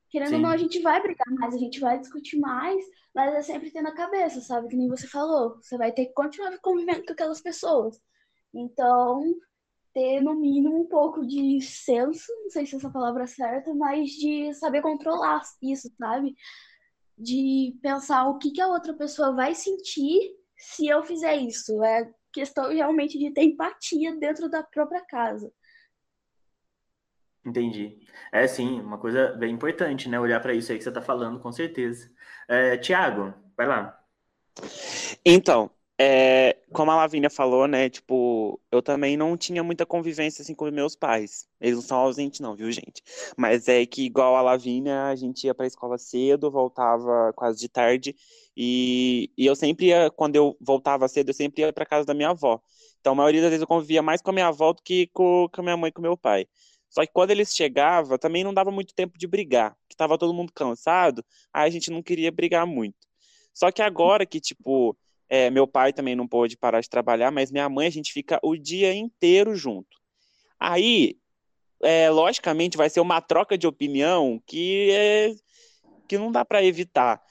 [0.09, 0.35] Querendo Sim.
[0.35, 2.83] ou não, a gente vai brigar mais, a gente vai discutir mais,
[3.13, 4.67] mas é sempre ter na cabeça, sabe?
[4.67, 5.57] Que nem você falou.
[5.61, 8.01] Você vai ter que continuar convivendo com aquelas pessoas.
[8.53, 9.21] Então,
[9.93, 14.09] ter no mínimo um pouco de senso, não sei se essa palavra é certa, mas
[14.11, 16.35] de saber controlar isso, sabe?
[17.17, 21.83] De pensar o que, que a outra pessoa vai sentir se eu fizer isso.
[21.83, 25.51] É questão realmente de ter empatia dentro da própria casa.
[27.45, 27.97] Entendi.
[28.31, 30.19] É sim, uma coisa bem importante, né?
[30.19, 32.09] Olhar para isso aí que você está falando, com certeza.
[32.47, 33.97] É, Tiago, vai lá.
[35.25, 35.71] Então,
[36.01, 37.89] é, como a Lavínia falou, né?
[37.89, 41.45] Tipo, eu também não tinha muita convivência assim com meus pais.
[41.59, 43.03] Eles não são ausentes, não, viu, gente?
[43.37, 47.59] Mas é que, igual a Lavínia, a gente ia para a escola cedo, voltava quase
[47.59, 48.15] de tarde.
[48.55, 52.13] E, e eu sempre ia, quando eu voltava cedo, eu sempre ia para casa da
[52.13, 52.61] minha avó.
[53.01, 55.49] Então, a maioria das vezes eu convivia mais com a minha avó do que com,
[55.53, 56.47] com a minha mãe e com meu pai.
[56.89, 60.33] Só que quando eles chegavam, também não dava muito tempo de brigar, que tava todo
[60.33, 61.23] mundo cansado,
[61.53, 63.07] aí a gente não queria brigar muito.
[63.53, 64.97] Só que agora que, tipo,
[65.29, 68.39] é, meu pai também não pôde parar de trabalhar, mas minha mãe, a gente fica
[68.41, 69.97] o dia inteiro junto.
[70.59, 71.17] Aí,
[71.83, 75.35] é, logicamente, vai ser uma troca de opinião que, é,
[76.07, 77.21] que não dá para evitar.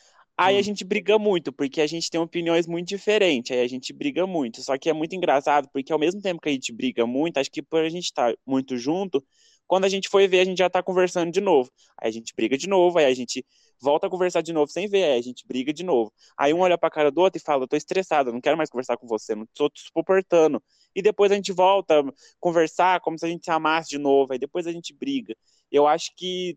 [0.41, 3.93] Aí a gente briga muito, porque a gente tem opiniões muito diferentes, aí a gente
[3.93, 4.63] briga muito.
[4.63, 7.51] Só que é muito engraçado, porque ao mesmo tempo que a gente briga muito, acho
[7.51, 9.21] que por a gente estar tá muito junto,
[9.67, 11.69] quando a gente foi ver, a gente já tá conversando de novo.
[12.01, 13.45] Aí a gente briga de novo, aí a gente
[13.81, 16.13] volta a conversar de novo sem ver, aí a gente briga de novo.
[16.39, 18.71] Aí um olha pra cara do outro e fala: Eu tô estressado, não quero mais
[18.71, 20.63] conversar com você, não tô te suportando.
[20.95, 22.05] E depois a gente volta a
[22.39, 25.37] conversar como se a gente se amasse de novo, aí depois a gente briga.
[25.71, 26.57] Eu acho que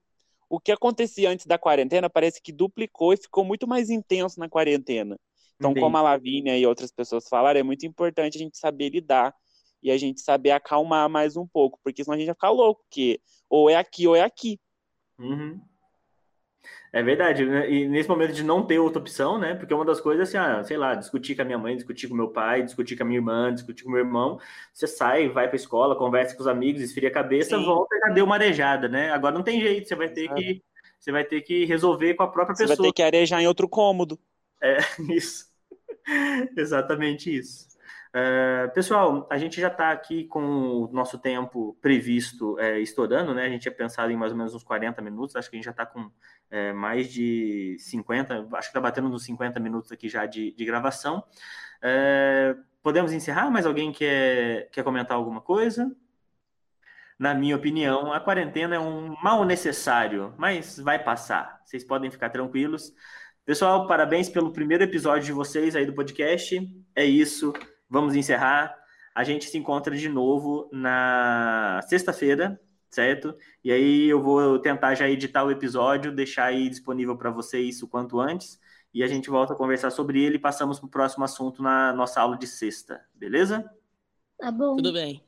[0.51, 4.49] o que acontecia antes da quarentena parece que duplicou e ficou muito mais intenso na
[4.49, 5.17] quarentena.
[5.55, 5.81] Então, Entendi.
[5.81, 9.33] como a Lavínia e outras pessoas falaram, é muito importante a gente saber lidar
[9.81, 12.81] e a gente saber acalmar mais um pouco, porque senão a gente vai ficar louco,
[12.83, 14.59] porque ou é aqui ou é aqui.
[15.17, 15.61] Uhum.
[16.93, 17.71] É verdade, né?
[17.71, 19.55] e nesse momento de não ter outra opção, né?
[19.55, 22.09] Porque uma das coisas é assim, ah, sei lá, discutir com a minha mãe, discutir
[22.09, 24.37] com meu pai, discutir com a minha irmã, discutir com meu irmão.
[24.73, 27.63] Você sai, vai para a escola, conversa com os amigos, esfria a cabeça, Sim.
[27.63, 29.09] volta e já deu uma arejada, né?
[29.11, 30.61] Agora não tem jeito, você vai ter que
[30.99, 32.75] você vai ter que resolver com a própria você pessoa.
[32.75, 34.19] Você vai ter que arejar em outro cômodo.
[34.61, 34.77] É,
[35.15, 35.45] isso.
[36.57, 37.71] Exatamente isso.
[38.11, 43.45] Uh, pessoal, a gente já está aqui com o nosso tempo previsto é, estourando, né?
[43.45, 45.65] A gente tinha pensado em mais ou menos uns 40 minutos, acho que a gente
[45.65, 46.11] já está com
[46.51, 50.65] é, mais de 50, acho que está batendo nos 50 minutos aqui já de, de
[50.65, 51.23] gravação.
[51.81, 53.49] É, podemos encerrar?
[53.49, 55.91] Mais alguém quer, quer comentar alguma coisa?
[57.17, 61.61] Na minha opinião, a quarentena é um mal necessário, mas vai passar.
[61.65, 62.93] Vocês podem ficar tranquilos.
[63.45, 66.59] Pessoal, parabéns pelo primeiro episódio de vocês aí do podcast.
[66.95, 67.53] É isso
[67.91, 68.73] vamos encerrar.
[69.13, 72.57] A gente se encontra de novo na sexta-feira,
[72.91, 73.35] certo?
[73.63, 77.87] E aí eu vou tentar já editar o episódio, deixar aí disponível para vocês o
[77.87, 78.59] quanto antes.
[78.93, 81.93] e a gente volta a conversar sobre ele e passamos para o próximo assunto na
[81.93, 83.63] nossa aula de sexta, beleza?
[84.37, 84.75] Tá bom.
[84.75, 85.23] Tudo bem.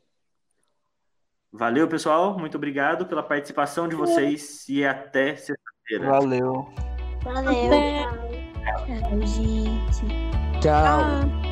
[1.51, 2.37] Valeu, pessoal.
[2.37, 6.09] Muito obrigado pela participação de vocês e até sexta-feira.
[6.09, 6.67] Valeu.
[7.23, 7.69] Valeu.
[8.85, 10.05] Tchau, gente.
[10.59, 10.73] Tchau.
[10.73, 11.42] Ah.